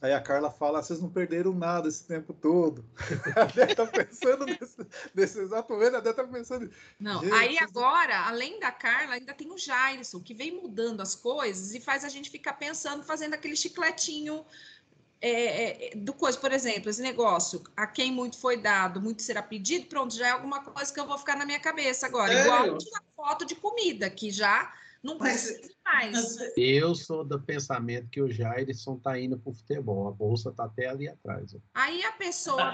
Aí 0.00 0.12
a 0.12 0.20
Carla 0.20 0.50
fala, 0.50 0.80
vocês 0.80 1.00
não 1.00 1.10
perderam 1.10 1.52
nada 1.52 1.88
esse 1.88 2.04
tempo 2.04 2.32
todo. 2.32 2.84
A 3.36 3.44
Dé 3.44 3.74
tá 3.74 3.84
pensando 3.84 4.46
nesse, 4.46 4.86
nesse 5.12 5.40
exato 5.40 5.72
momento, 5.72 5.96
a 5.96 6.00
Dé 6.00 6.12
tá 6.12 6.22
pensando, 6.24 6.70
Não, 7.00 7.20
aí 7.34 7.56
vocês- 7.56 7.62
agora, 7.62 8.26
além 8.26 8.60
da 8.60 8.70
Carla, 8.70 9.14
ainda 9.14 9.34
tem 9.34 9.50
o 9.50 9.58
Jairson, 9.58 10.20
que 10.20 10.34
vem 10.34 10.52
mudando 10.52 11.00
as 11.00 11.16
coisas 11.16 11.74
e 11.74 11.80
faz 11.80 12.04
a 12.04 12.08
gente 12.08 12.30
ficar 12.30 12.52
pensando, 12.52 13.02
fazendo 13.02 13.34
aquele 13.34 13.56
chicletinho 13.56 14.46
é, 15.20 15.88
é, 15.88 15.96
do 15.96 16.14
coisa. 16.14 16.38
Por 16.38 16.52
exemplo, 16.52 16.88
esse 16.88 17.02
negócio, 17.02 17.62
a 17.76 17.86
quem 17.86 18.12
muito 18.12 18.38
foi 18.38 18.56
dado, 18.56 19.00
muito 19.00 19.22
será 19.22 19.42
pedido, 19.42 19.86
pronto, 19.86 20.14
já 20.14 20.28
é 20.28 20.30
alguma 20.30 20.62
coisa 20.62 20.94
que 20.94 21.00
eu 21.00 21.06
vou 21.08 21.18
ficar 21.18 21.36
na 21.36 21.44
minha 21.44 21.58
cabeça 21.58 22.06
agora. 22.06 22.32
Sério? 22.32 22.46
Igual 22.46 22.78
tirar 22.78 23.02
foto 23.16 23.44
de 23.44 23.56
comida, 23.56 24.08
que 24.08 24.30
já 24.30 24.72
não 25.08 25.18
precisa 25.18 25.72
mais. 25.84 26.36
Eu 26.56 26.94
sou 26.94 27.24
do 27.24 27.40
pensamento 27.40 28.10
que 28.10 28.20
o 28.20 28.30
Jairson 28.30 28.98
tá 28.98 29.18
indo 29.18 29.38
pro 29.38 29.54
futebol. 29.54 30.08
A 30.08 30.12
bolsa 30.12 30.52
tá 30.52 30.64
até 30.64 30.86
ali 30.86 31.08
atrás. 31.08 31.54
ó. 31.54 31.58
Aí 31.74 32.04
a 32.04 32.12
pessoa 32.12 32.72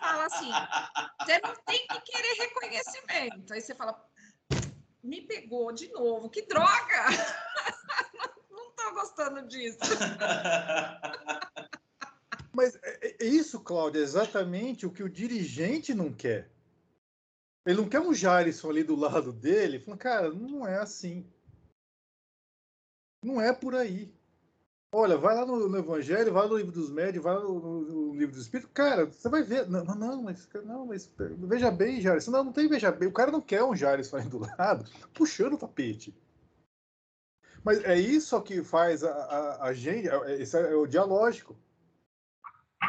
fala 0.00 0.26
assim: 0.26 0.50
você 1.20 1.40
não 1.42 1.54
tem 1.64 1.86
que 1.86 2.00
querer 2.00 2.34
reconhecimento. 2.38 3.52
Aí 3.52 3.60
você 3.60 3.74
fala, 3.74 4.04
me 5.02 5.22
pegou 5.22 5.72
de 5.72 5.88
novo, 5.92 6.28
que 6.28 6.42
droga! 6.42 6.66
Não 8.50 8.72
tô 8.72 8.94
gostando 8.94 9.46
disso. 9.46 9.78
Mas 12.52 12.74
é, 12.82 13.16
é 13.20 13.26
isso, 13.26 13.60
Cláudia, 13.60 14.00
é 14.00 14.02
exatamente 14.02 14.86
o 14.86 14.90
que 14.90 15.02
o 15.02 15.10
dirigente 15.10 15.94
não 15.94 16.10
quer. 16.12 16.50
Ele 17.66 17.76
não 17.76 17.88
quer 17.88 18.00
um 18.00 18.14
Jairson 18.14 18.70
ali 18.70 18.82
do 18.82 18.96
lado 18.96 19.32
dele, 19.32 19.78
falando, 19.78 20.00
cara, 20.00 20.30
não 20.30 20.66
é 20.66 20.78
assim. 20.78 21.30
Não 23.26 23.40
é 23.40 23.52
por 23.52 23.74
aí. 23.74 24.14
Olha, 24.94 25.16
vai 25.18 25.34
lá 25.34 25.44
no, 25.44 25.68
no 25.68 25.76
Evangelho, 25.78 26.32
vai 26.32 26.46
no 26.48 26.56
livro 26.56 26.72
dos 26.72 26.90
médios, 26.90 27.22
vai 27.22 27.34
no, 27.34 27.58
no- 27.60 27.80
no 27.82 28.14
livro 28.14 28.32
dos 28.34 28.42
Espíritos, 28.44 28.70
cara, 28.72 29.06
você 29.06 29.28
vai 29.28 29.42
ver. 29.42 29.68
Não, 29.68 29.84
não, 29.84 30.22
mas, 30.22 30.48
não, 30.64 30.86
mas 30.86 31.10
veja 31.18 31.70
bem, 31.70 32.00
Jairson. 32.00 32.30
Não, 32.30 32.44
não 32.44 32.52
tem 32.52 32.68
veja 32.68 32.92
bem. 32.92 33.08
O 33.08 33.12
cara 33.12 33.30
não 33.32 33.40
quer 33.40 33.62
um 33.64 33.74
Jairson 33.74 34.16
ali 34.16 34.28
do 34.28 34.38
lado, 34.38 34.88
puxando 35.12 35.54
o 35.54 35.58
tapete. 35.58 36.14
Mas 37.64 37.82
é 37.84 37.98
isso 37.98 38.40
que 38.42 38.62
faz 38.62 39.02
a, 39.02 39.10
a, 39.10 39.64
a 39.66 39.72
gente, 39.74 40.08
é- 40.08 40.40
esse 40.40 40.56
é 40.56 40.74
o 40.74 40.86
dialógico. 40.86 41.56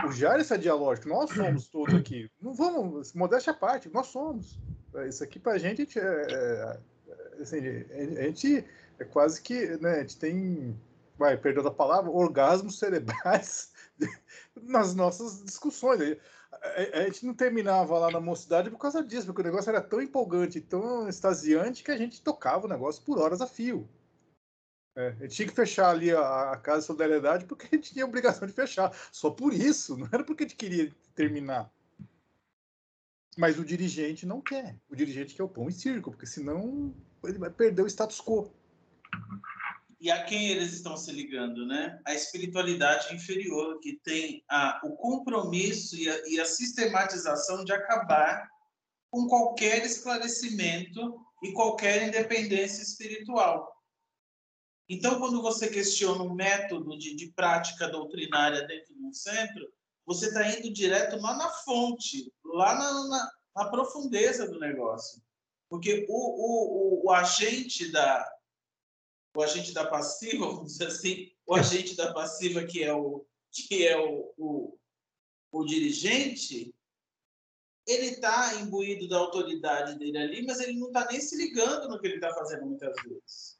pujar 0.03 0.39
essa 0.39 0.57
dialógica. 0.57 1.09
Nós 1.09 1.31
somos 1.31 1.67
todos 1.67 1.95
aqui. 1.95 2.29
Não 2.39 2.53
vamos, 2.53 3.11
modéstia 3.13 3.51
à 3.51 3.55
parte, 3.55 3.89
nós 3.89 4.07
somos. 4.07 4.57
Isso 5.09 5.23
aqui 5.23 5.39
para 5.39 5.53
a 5.53 5.57
gente, 5.57 5.99
é, 5.99 6.03
é, 6.03 6.79
assim, 7.41 7.57
a 7.57 8.23
gente 8.23 8.63
é 8.99 9.05
quase 9.05 9.41
que, 9.41 9.77
né, 9.77 9.95
a 9.95 9.99
gente 9.99 10.17
tem, 10.17 10.79
vai, 11.17 11.37
perdão 11.37 11.63
da 11.63 11.71
palavra, 11.71 12.11
orgasmos 12.11 12.77
cerebrais 12.79 13.71
nas 14.55 14.95
nossas 14.95 15.43
discussões. 15.43 16.17
A, 16.51 16.99
a, 16.99 17.03
gente 17.03 17.25
não 17.25 17.33
terminava 17.33 17.97
lá 17.97 18.11
na 18.11 18.19
mocidade 18.19 18.69
por 18.69 18.79
causa 18.79 19.03
disso, 19.03 19.27
porque 19.27 19.41
o 19.41 19.45
negócio 19.45 19.69
era 19.69 19.81
tão 19.81 20.01
empolgante, 20.01 20.61
tão 20.61 21.07
extasiante 21.07 21.83
que 21.83 21.91
a 21.91 21.97
gente 21.97 22.21
tocava 22.21 22.65
o 22.65 22.69
negócio 22.69 23.03
por 23.03 23.19
horas 23.19 23.41
a 23.41 23.47
fio. 23.47 23.87
É, 24.95 25.09
a 25.09 25.11
gente 25.11 25.35
tinha 25.35 25.47
que 25.47 25.53
fechar 25.53 25.89
ali 25.89 26.11
a, 26.11 26.53
a 26.53 26.57
Casa 26.57 26.79
de 26.79 26.85
Solidariedade 26.87 27.45
porque 27.45 27.67
a 27.71 27.75
gente 27.75 27.93
tinha 27.93 28.03
a 28.03 28.07
obrigação 28.07 28.47
de 28.47 28.53
fechar. 28.53 28.91
Só 29.11 29.29
por 29.29 29.53
isso, 29.53 29.95
não 29.95 30.09
era 30.11 30.23
porque 30.23 30.43
a 30.43 30.47
gente 30.47 30.57
queria 30.57 30.91
terminar. 31.13 31.71
Mas 33.37 33.59
o 33.59 33.65
dirigente 33.65 34.25
não 34.25 34.41
quer. 34.41 34.75
O 34.89 34.95
dirigente 34.95 35.35
quer 35.35 35.43
o 35.43 35.49
pão 35.49 35.69
e 35.69 35.71
circo, 35.71 36.09
porque 36.09 36.25
senão 36.25 36.95
ele 37.23 37.37
vai 37.37 37.51
perder 37.51 37.83
o 37.83 37.87
status 37.87 38.19
quo. 38.19 38.51
E 39.99 40.11
a 40.11 40.23
quem 40.23 40.49
eles 40.49 40.73
estão 40.73 40.95
se 40.95 41.11
ligando, 41.11 41.65
né? 41.65 41.99
A 42.05 42.13
espiritualidade 42.13 43.13
inferior, 43.15 43.79
que 43.79 43.99
tem 44.03 44.43
a, 44.47 44.79
o 44.83 44.95
compromisso 44.95 45.95
e 45.97 46.07
a, 46.09 46.27
e 46.29 46.39
a 46.39 46.45
sistematização 46.45 47.65
de 47.65 47.73
acabar 47.73 48.47
com 49.09 49.27
qualquer 49.27 49.83
esclarecimento 49.83 51.19
e 51.43 51.51
qualquer 51.51 52.07
independência 52.07 52.83
espiritual. 52.83 53.73
Então, 54.89 55.19
quando 55.19 55.41
você 55.41 55.69
questiona 55.69 56.23
um 56.23 56.33
método 56.33 56.97
de, 56.97 57.15
de 57.15 57.31
prática 57.33 57.89
doutrinária 57.89 58.65
dentro 58.65 58.93
de 58.93 59.03
um 59.03 59.11
centro, 59.11 59.67
você 60.05 60.27
está 60.27 60.49
indo 60.49 60.71
direto 60.71 61.17
lá 61.21 61.35
na 61.35 61.49
fonte, 61.49 62.31
lá 62.45 62.73
na, 62.75 63.07
na, 63.07 63.31
na 63.55 63.69
profundeza 63.69 64.47
do 64.47 64.59
negócio. 64.59 65.21
Porque 65.69 66.05
o, 66.07 66.13
o, 66.13 67.01
o, 67.03 67.07
o, 67.07 67.11
agente 67.11 67.91
da 67.91 68.25
o 69.37 69.43
agente 69.43 69.71
da 69.71 69.85
passiva, 69.85 70.47
vamos 70.47 70.71
dizer 70.71 70.87
assim, 70.87 71.31
o 71.45 71.53
agente 71.53 71.95
da 71.95 72.11
passiva 72.11 72.65
que 72.65 72.83
é 72.83 72.91
o 72.91 73.23
que 73.51 73.87
é 73.87 73.95
o, 73.95 74.33
o, 74.35 74.79
o 75.51 75.63
dirigente, 75.63 76.73
ele 77.85 78.07
está 78.07 78.55
imbuído 78.55 79.07
da 79.07 79.17
autoridade 79.17 79.97
dele 79.99 80.17
ali, 80.17 80.45
mas 80.45 80.59
ele 80.59 80.79
não 80.79 80.87
está 80.87 81.07
nem 81.11 81.21
se 81.21 81.37
ligando 81.37 81.87
no 81.87 81.99
que 81.99 82.07
ele 82.07 82.15
está 82.15 82.33
fazendo 82.33 82.65
muitas 82.65 82.95
vezes. 83.03 83.59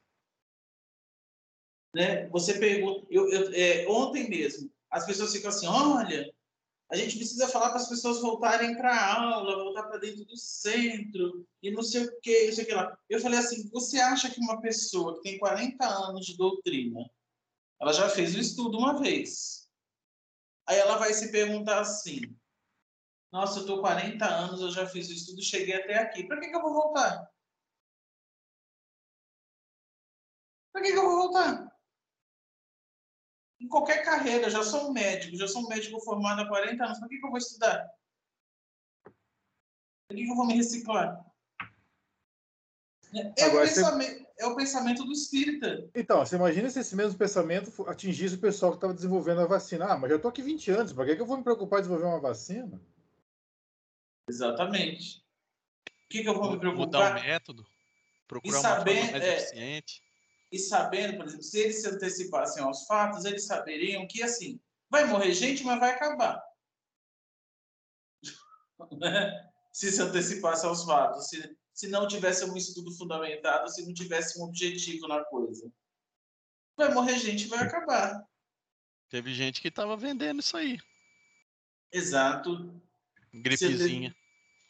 Né? 1.94 2.28
Você 2.30 2.58
pergunta, 2.58 3.06
eu, 3.08 3.28
eu 3.28 3.52
é, 3.54 3.86
ontem 3.88 4.28
mesmo, 4.28 4.72
as 4.90 5.06
pessoas 5.06 5.32
ficam 5.32 5.48
assim, 5.48 5.68
olha, 5.68 6.34
a 6.90 6.96
gente 6.96 7.16
precisa 7.16 7.48
falar 7.48 7.68
para 7.68 7.80
as 7.80 7.88
pessoas 7.88 8.20
voltarem 8.20 8.76
para 8.76 8.90
a 8.90 9.20
aula, 9.20 9.62
voltar 9.62 9.82
para 9.84 9.98
dentro 9.98 10.24
do 10.24 10.36
centro, 10.36 11.46
e 11.62 11.70
não 11.70 11.82
sei 11.82 12.04
o 12.04 12.20
que, 12.20 12.46
não 12.46 12.52
sei 12.54 12.64
o 12.64 12.66
que 12.66 12.74
lá. 12.74 12.98
Eu 13.08 13.20
falei 13.20 13.38
assim, 13.38 13.68
você 13.70 13.98
acha 13.98 14.30
que 14.30 14.40
uma 14.40 14.60
pessoa 14.60 15.14
que 15.16 15.22
tem 15.22 15.38
40 15.38 15.86
anos 15.86 16.24
de 16.24 16.36
doutrina, 16.36 17.08
ela 17.80 17.92
já 17.92 18.08
fez 18.08 18.34
o 18.34 18.38
estudo 18.38 18.78
uma 18.78 18.98
vez, 18.98 19.68
aí 20.66 20.78
ela 20.78 20.96
vai 20.96 21.12
se 21.12 21.30
perguntar 21.30 21.80
assim, 21.80 22.20
nossa, 23.30 23.58
eu 23.58 23.62
estou 23.62 23.80
40 23.80 24.24
anos, 24.24 24.60
eu 24.62 24.70
já 24.70 24.86
fiz 24.86 25.08
o 25.10 25.12
estudo, 25.12 25.42
cheguei 25.42 25.74
até 25.74 25.98
aqui, 25.98 26.26
para 26.26 26.40
que, 26.40 26.48
que 26.48 26.56
eu 26.56 26.62
vou 26.62 26.72
voltar? 26.72 27.30
Para 30.72 30.82
que, 30.82 30.92
que 30.92 30.98
eu 30.98 31.02
vou 31.02 31.28
voltar? 31.28 31.67
Em 33.60 33.68
qualquer 33.68 34.04
carreira, 34.04 34.48
já 34.48 34.62
sou 34.62 34.88
um 34.88 34.92
médico, 34.92 35.36
já 35.36 35.48
sou 35.48 35.64
um 35.64 35.68
médico 35.68 36.00
formado 36.00 36.42
há 36.42 36.48
40 36.48 36.84
anos, 36.84 36.98
para 36.98 37.08
que, 37.08 37.18
que 37.18 37.26
eu 37.26 37.30
vou 37.30 37.38
estudar? 37.38 37.90
Para 40.06 40.16
que, 40.16 40.24
que 40.24 40.30
eu 40.30 40.36
vou 40.36 40.46
me 40.46 40.54
reciclar? 40.54 41.24
É, 43.14 43.44
Agora, 43.44 43.64
o 43.64 43.68
pensamento, 43.68 44.18
você... 44.18 44.26
é 44.38 44.46
o 44.46 44.56
pensamento 44.56 45.04
do 45.04 45.12
espírita. 45.12 45.90
Então, 45.94 46.18
você 46.18 46.36
imagina 46.36 46.70
se 46.70 46.78
esse 46.78 46.94
mesmo 46.94 47.18
pensamento 47.18 47.88
atingisse 47.88 48.34
o 48.34 48.40
pessoal 48.40 48.72
que 48.72 48.76
estava 48.76 48.94
desenvolvendo 48.94 49.40
a 49.40 49.46
vacina. 49.46 49.86
Ah, 49.86 49.96
mas 49.96 50.10
eu 50.10 50.18
estou 50.18 50.28
aqui 50.28 50.42
20 50.42 50.70
anos, 50.70 50.92
para 50.92 51.06
que, 51.06 51.16
que 51.16 51.22
eu 51.22 51.26
vou 51.26 51.38
me 51.38 51.42
preocupar 51.42 51.78
em 51.78 51.82
desenvolver 51.82 52.06
uma 52.06 52.20
vacina? 52.20 52.80
Exatamente. 54.28 55.24
O 56.04 56.08
que, 56.10 56.22
que 56.22 56.28
eu 56.28 56.34
vou 56.34 56.52
me 56.52 56.58
preocupar? 56.58 56.86
Mudar 56.86 57.18
o 57.18 57.22
método, 57.22 57.66
procurar 58.26 58.60
saber, 58.60 58.92
uma 58.92 59.00
forma 59.00 59.12
mais 59.12 59.24
é, 59.24 59.36
eficiente 59.36 60.07
e 60.50 60.58
sabendo, 60.58 61.16
por 61.16 61.26
exemplo, 61.26 61.42
se 61.42 61.58
eles 61.58 61.82
se 61.82 61.88
antecipassem 61.88 62.62
aos 62.62 62.86
fatos, 62.86 63.24
eles 63.24 63.46
saberiam 63.46 64.06
que, 64.06 64.22
assim, 64.22 64.58
vai 64.88 65.04
morrer 65.04 65.32
gente, 65.32 65.62
mas 65.62 65.78
vai 65.78 65.90
acabar. 65.90 66.42
se 69.72 69.92
se 69.92 70.00
antecipasse 70.00 70.64
aos 70.64 70.84
fatos, 70.84 71.28
se, 71.28 71.56
se 71.74 71.88
não 71.88 72.08
tivesse 72.08 72.44
um 72.44 72.56
estudo 72.56 72.90
fundamentado, 72.96 73.70
se 73.70 73.84
não 73.84 73.92
tivesse 73.92 74.40
um 74.40 74.44
objetivo 74.44 75.06
na 75.06 75.22
coisa. 75.24 75.70
Vai 76.76 76.92
morrer 76.94 77.18
gente, 77.18 77.46
vai 77.48 77.60
acabar. 77.60 78.24
Teve 79.10 79.34
gente 79.34 79.60
que 79.60 79.68
estava 79.68 79.96
vendendo 79.96 80.40
isso 80.40 80.56
aí. 80.56 80.78
Exato. 81.92 82.80
Gripezinha. 83.32 84.14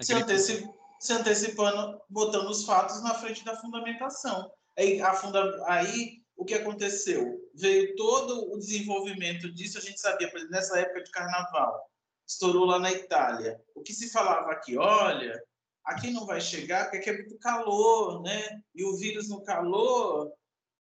Se, 0.00 0.14
anteci, 0.14 0.68
se 1.00 1.12
antecipando, 1.12 2.00
botando 2.08 2.48
os 2.48 2.64
fatos 2.64 3.02
na 3.02 3.14
frente 3.14 3.44
da 3.44 3.56
fundamentação. 3.56 4.50
Aí, 4.78 5.00
funda... 5.20 5.60
aí 5.66 6.22
o 6.36 6.44
que 6.44 6.54
aconteceu? 6.54 7.50
Veio 7.52 7.96
todo 7.96 8.52
o 8.52 8.58
desenvolvimento 8.58 9.52
disso, 9.52 9.76
a 9.76 9.80
gente 9.80 10.00
sabia, 10.00 10.30
por 10.30 10.36
exemplo, 10.36 10.54
nessa 10.54 10.78
época 10.78 11.02
de 11.02 11.10
carnaval, 11.10 11.90
estourou 12.24 12.64
lá 12.64 12.78
na 12.78 12.92
Itália. 12.92 13.60
O 13.74 13.82
que 13.82 13.92
se 13.92 14.10
falava 14.10 14.52
aqui, 14.52 14.78
olha, 14.78 15.42
aqui 15.84 16.12
não 16.12 16.24
vai 16.24 16.40
chegar 16.40 16.84
porque 16.84 16.98
aqui 16.98 17.10
é 17.10 17.18
muito 17.18 17.38
calor, 17.38 18.22
né? 18.22 18.62
E 18.72 18.84
o 18.84 18.96
vírus 18.96 19.28
no 19.28 19.42
calor 19.42 20.32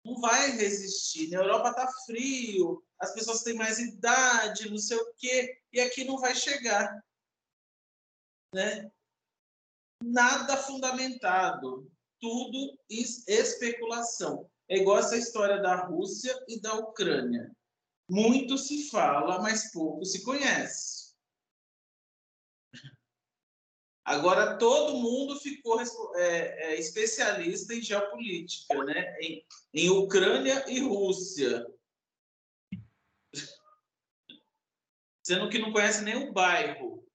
não 0.05 0.21
vai 0.21 0.51
resistir. 0.51 1.29
Na 1.31 1.39
Europa 1.39 1.73
tá 1.73 1.91
frio, 2.05 2.83
as 2.99 3.13
pessoas 3.13 3.41
têm 3.41 3.55
mais 3.55 3.79
idade, 3.79 4.69
não 4.69 4.77
sei 4.77 4.97
o 4.97 5.13
quê, 5.15 5.59
e 5.73 5.79
aqui 5.79 6.03
não 6.03 6.19
vai 6.19 6.35
chegar. 6.35 7.03
Né? 8.53 8.91
Nada 10.03 10.55
fundamentado 10.55 11.91
tudo 12.19 12.77
especulação. 12.89 14.49
É 14.69 14.77
igual 14.77 14.99
essa 14.99 15.17
história 15.17 15.61
da 15.61 15.75
Rússia 15.85 16.37
e 16.47 16.59
da 16.59 16.73
Ucrânia. 16.75 17.51
Muito 18.09 18.57
se 18.57 18.89
fala, 18.89 19.41
mas 19.41 19.71
pouco 19.71 20.05
se 20.05 20.23
conhece. 20.23 21.07
Agora 24.03 24.57
todo 24.57 24.97
mundo 24.97 25.37
ficou 25.37 25.81
é, 26.15 26.71
é, 26.71 26.79
especialista 26.79 27.73
em 27.73 27.81
geopolítica, 27.81 28.81
né? 28.85 29.17
Em, 29.19 29.45
em 29.73 29.89
Ucrânia 29.89 30.63
e 30.69 30.79
Rússia. 30.79 31.67
Sendo 35.21 35.49
que 35.49 35.59
não 35.59 35.73
conhece 35.73 36.03
nem 36.03 36.15
o 36.15 36.31
bairro. 36.31 37.05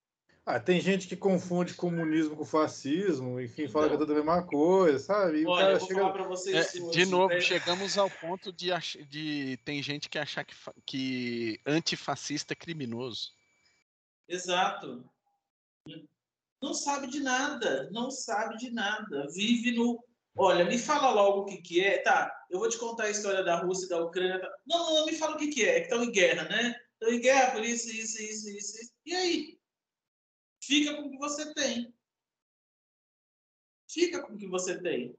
Ah, 0.45 0.59
tem 0.59 0.81
gente 0.81 1.07
que 1.07 1.15
confunde 1.15 1.75
comunismo 1.75 2.35
com 2.35 2.45
fascismo, 2.45 3.41
enfim, 3.41 3.69
fala 3.69 3.89
que 3.89 3.95
é 3.95 3.99
tudo 3.99 4.11
a 4.11 4.17
mesma 4.17 4.43
coisa, 4.43 4.99
sabe? 4.99 5.43
E 5.43 5.47
Olha, 5.47 5.75
eu 5.75 5.79
vou 5.79 5.87
chega... 5.87 6.01
falar 6.01 6.13
para 6.13 6.25
vocês. 6.25 6.75
É, 6.75 6.91
de 6.91 7.07
novo, 7.07 7.41
chegamos 7.41 7.97
ao 7.97 8.11
ponto 8.11 8.53
de, 8.53 8.73
ach... 8.73 8.97
de 9.09 9.57
tem 9.65 9.81
gente 9.81 10.09
que 10.09 10.19
achar 10.19 10.45
que, 10.45 10.55
que 10.85 11.61
antifascista 11.65 12.55
é 12.55 12.57
criminoso. 12.57 13.31
Exato. 14.29 15.05
Não 16.61 16.75
sabe 16.75 17.07
de 17.07 17.21
nada, 17.21 17.89
não 17.93 18.11
sabe 18.11 18.57
de 18.57 18.71
nada. 18.71 19.29
Vive 19.33 19.71
no. 19.71 20.05
Olha, 20.37 20.65
me 20.65 20.79
fala 20.79 21.11
logo 21.11 21.43
o 21.43 21.45
que, 21.45 21.59
que 21.59 21.85
é. 21.85 21.99
Tá, 21.99 22.33
eu 22.51 22.59
vou 22.59 22.69
te 22.69 22.79
contar 22.79 23.05
a 23.05 23.11
história 23.11 23.45
da 23.45 23.61
Rússia 23.61 23.87
e 23.87 23.89
da 23.91 24.05
Ucrânia. 24.05 24.41
Tá? 24.41 24.51
Não, 24.67 24.79
não, 24.79 24.95
não 24.95 25.07
me 25.07 25.13
fala 25.13 25.37
o 25.37 25.39
que, 25.39 25.49
que 25.49 25.65
é. 25.65 25.77
É 25.77 25.81
que 25.81 25.87
estão 25.87 26.03
em 26.03 26.11
guerra, 26.11 26.49
né? 26.49 26.75
Estão 26.95 27.15
em 27.15 27.21
guerra 27.21 27.53
por 27.53 27.65
isso, 27.65 27.89
isso, 27.91 28.21
isso, 28.21 28.49
isso. 28.49 28.81
isso. 28.81 28.93
E 29.07 29.15
aí? 29.15 29.62
Fica 30.63 30.95
com 30.97 31.09
o 31.09 31.11
que 31.11 31.19
você 31.19 31.53
tem. 31.53 31.93
Fica 33.91 34.23
com 34.23 34.35
o 34.35 34.39
que 34.39 34.47
você 34.47 34.81
tem. 34.81 35.19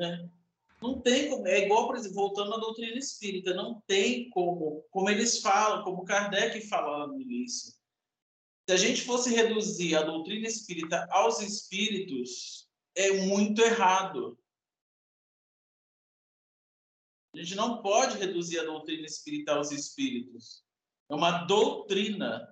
É. 0.00 0.28
Não 0.82 1.00
tem 1.00 1.30
como. 1.30 1.46
É 1.46 1.64
igual, 1.64 1.86
por 1.86 1.96
exemplo, 1.96 2.16
voltando 2.16 2.54
à 2.54 2.58
doutrina 2.58 2.98
espírita, 2.98 3.54
não 3.54 3.80
tem 3.82 4.28
como, 4.30 4.82
como 4.90 5.08
eles 5.08 5.40
falam, 5.40 5.84
como 5.84 6.04
Kardec 6.04 6.60
falou 6.68 7.08
no 7.08 7.20
início. 7.20 7.72
Se 8.68 8.74
a 8.74 8.76
gente 8.76 9.02
fosse 9.02 9.32
reduzir 9.32 9.94
a 9.94 10.02
doutrina 10.02 10.48
espírita 10.48 11.06
aos 11.10 11.40
espíritos, 11.40 12.68
é 12.94 13.12
muito 13.26 13.62
errado. 13.62 14.38
A 17.32 17.38
gente 17.38 17.54
não 17.54 17.80
pode 17.80 18.18
reduzir 18.18 18.58
a 18.58 18.64
doutrina 18.64 19.06
espírita 19.06 19.54
aos 19.54 19.70
espíritos 19.70 20.64
é 21.10 21.14
uma 21.14 21.44
doutrina, 21.44 22.48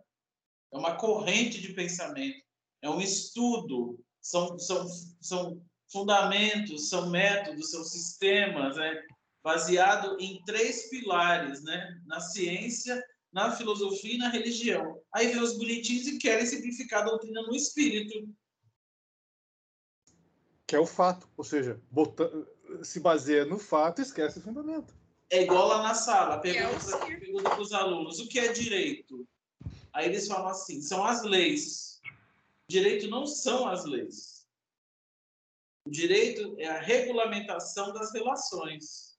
é 0.73 0.77
uma 0.77 0.97
corrente 0.97 1.61
de 1.61 1.73
pensamento, 1.73 2.43
é 2.83 2.91
um 2.91 3.01
estudo, 3.01 3.99
são, 4.21 4.59
são, 4.59 4.87
são 5.21 5.63
fundamentos, 5.91 6.89
são 6.89 7.09
métodos, 7.09 7.71
são 7.71 7.85
sistemas, 7.85 8.77
né? 8.77 9.03
baseado 9.43 10.19
em 10.21 10.43
três 10.45 10.91
pilares, 10.91 11.63
né? 11.63 11.99
Na 12.05 12.21
ciência, 12.21 13.03
na 13.33 13.51
filosofia 13.57 14.15
e 14.15 14.19
na 14.19 14.29
religião. 14.29 15.01
Aí 15.13 15.29
vem 15.29 15.41
os 15.41 15.57
bonitinhos 15.57 16.07
e 16.07 16.19
querem 16.19 16.45
simplificar 16.45 17.03
a 17.03 17.07
doutrina 17.07 17.43
no 17.43 17.55
espírito. 17.55 18.29
Que 20.67 20.77
é 20.77 20.79
o 20.79 20.87
fato, 20.87 21.27
ou 21.37 21.45
seja, 21.45 21.81
se 22.83 23.01
baseia 23.01 23.47
no 23.47 23.59
fato 23.59 24.01
e 24.01 24.03
esquece 24.03 24.39
o 24.39 24.43
fundamento. 24.43 24.95
É 25.31 25.43
igual 25.43 25.69
lá 25.69 25.83
na 25.83 25.95
sala, 25.95 26.41
pergunta, 26.41 26.99
pergunta 27.07 27.51
para 27.51 27.61
os 27.61 27.73
alunos, 27.73 28.19
o 28.19 28.29
que 28.29 28.39
é 28.39 28.53
direito? 28.53 29.29
Aí 29.93 30.07
eles 30.07 30.27
falam 30.27 30.49
assim, 30.49 30.81
são 30.81 31.05
as 31.05 31.23
leis. 31.23 32.01
Direito 32.67 33.09
não 33.09 33.27
são 33.27 33.69
as 33.69 33.85
leis. 33.85 34.47
O 35.85 35.91
direito 35.91 36.55
é 36.59 36.67
a 36.67 36.81
regulamentação 36.81 37.93
das 37.93 38.13
relações. 38.13 39.19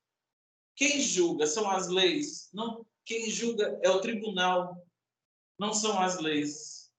Quem 0.76 1.02
julga 1.02 1.46
são 1.46 1.70
as 1.70 1.88
leis, 1.88 2.50
não 2.54 2.86
quem 3.06 3.30
julga 3.30 3.80
é 3.84 3.90
o 3.90 4.02
tribunal, 4.02 4.88
não 5.60 5.74
são 5.74 6.00
as 6.00 6.20
leis. 6.20 6.92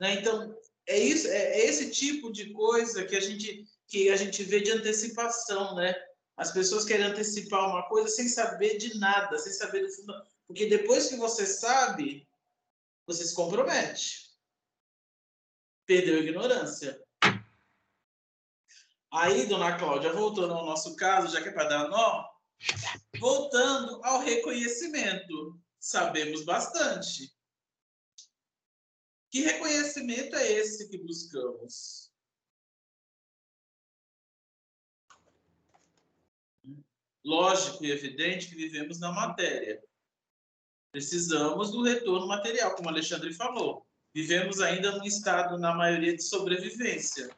Né? 0.00 0.14
Então, 0.14 0.54
é, 0.86 0.98
isso, 0.98 1.28
é, 1.28 1.60
é 1.60 1.66
esse 1.66 1.92
tipo 1.92 2.32
de 2.32 2.52
coisa 2.52 3.04
que 3.04 3.16
a 3.16 3.20
gente 3.20 3.64
que 3.86 4.08
a 4.08 4.16
gente 4.16 4.42
vê 4.42 4.60
de 4.60 4.70
antecipação, 4.70 5.74
né? 5.74 5.94
As 6.36 6.50
pessoas 6.52 6.84
querem 6.84 7.06
antecipar 7.06 7.68
uma 7.68 7.88
coisa 7.88 8.08
sem 8.08 8.28
saber 8.28 8.78
de 8.78 8.98
nada, 8.98 9.38
sem 9.38 9.52
saber 9.52 9.86
do 9.86 9.92
fundo. 9.92 10.14
Porque 10.46 10.66
depois 10.66 11.08
que 11.08 11.16
você 11.16 11.46
sabe, 11.46 12.28
você 13.06 13.24
se 13.24 13.34
compromete. 13.34 14.30
Perdeu 15.86 16.16
a 16.16 16.20
ignorância. 16.20 17.02
Aí, 19.12 19.46
dona 19.46 19.76
Cláudia, 19.76 20.12
voltando 20.12 20.54
ao 20.54 20.64
nosso 20.64 20.96
caso, 20.96 21.32
já 21.32 21.42
que 21.42 21.50
é 21.50 21.52
para 21.52 21.68
dar 21.68 21.88
nó, 21.88 22.32
Voltando 23.18 24.00
ao 24.04 24.20
reconhecimento, 24.20 25.60
sabemos 25.78 26.44
bastante. 26.44 27.34
Que 29.30 29.40
reconhecimento 29.40 30.36
é 30.36 30.52
esse 30.52 30.88
que 30.88 30.98
buscamos? 30.98 32.11
Lógico 37.24 37.84
e 37.84 37.90
evidente 37.90 38.48
que 38.48 38.56
vivemos 38.56 38.98
na 38.98 39.12
matéria. 39.12 39.82
Precisamos 40.90 41.70
do 41.70 41.82
retorno 41.82 42.26
material, 42.26 42.74
como 42.74 42.88
Alexandre 42.88 43.32
falou. 43.32 43.86
Vivemos 44.14 44.60
ainda 44.60 44.92
num 44.92 45.04
estado, 45.04 45.58
na 45.58 45.74
maioria, 45.74 46.14
de 46.14 46.22
sobrevivência, 46.22 47.30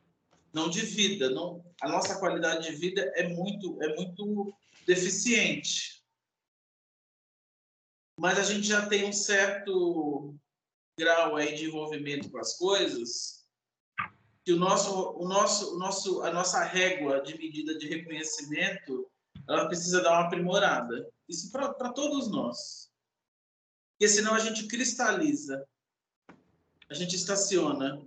não 0.53 0.68
de 0.68 0.80
vida. 0.80 1.30
Não, 1.30 1.64
a 1.80 1.89
nossa 1.89 2.18
qualidade 2.18 2.68
de 2.68 2.76
vida 2.76 3.12
é 3.14 3.28
muito, 3.28 3.80
é 3.82 3.95
muito 3.95 4.53
deficiente. 4.87 6.03
Mas 8.18 8.39
a 8.39 8.43
gente 8.43 8.66
já 8.66 8.87
tem 8.87 9.05
um 9.05 9.12
certo 9.12 10.35
grau 10.99 11.37
aí 11.37 11.55
de 11.55 11.66
envolvimento 11.66 12.30
com 12.30 12.39
as 12.39 12.57
coisas 12.57 13.45
que 14.45 14.53
o 14.53 14.57
nosso, 14.57 15.12
o 15.16 15.26
nosso, 15.26 15.74
o 15.74 15.78
nosso, 15.78 16.22
a 16.22 16.32
nossa 16.32 16.62
régua 16.64 17.22
de 17.22 17.37
medida 17.37 17.76
de 17.78 17.89
reconhecimento 17.89 19.11
ela 19.49 19.66
precisa 19.66 20.03
dar 20.03 20.12
uma 20.12 20.26
aprimorada. 20.26 21.09
Isso 21.28 21.51
para 21.51 21.92
todos 21.92 22.30
nós. 22.30 22.90
Porque 23.92 24.09
senão 24.09 24.34
a 24.34 24.38
gente 24.38 24.66
cristaliza, 24.66 25.66
a 26.88 26.95
gente 26.95 27.14
estaciona. 27.16 28.07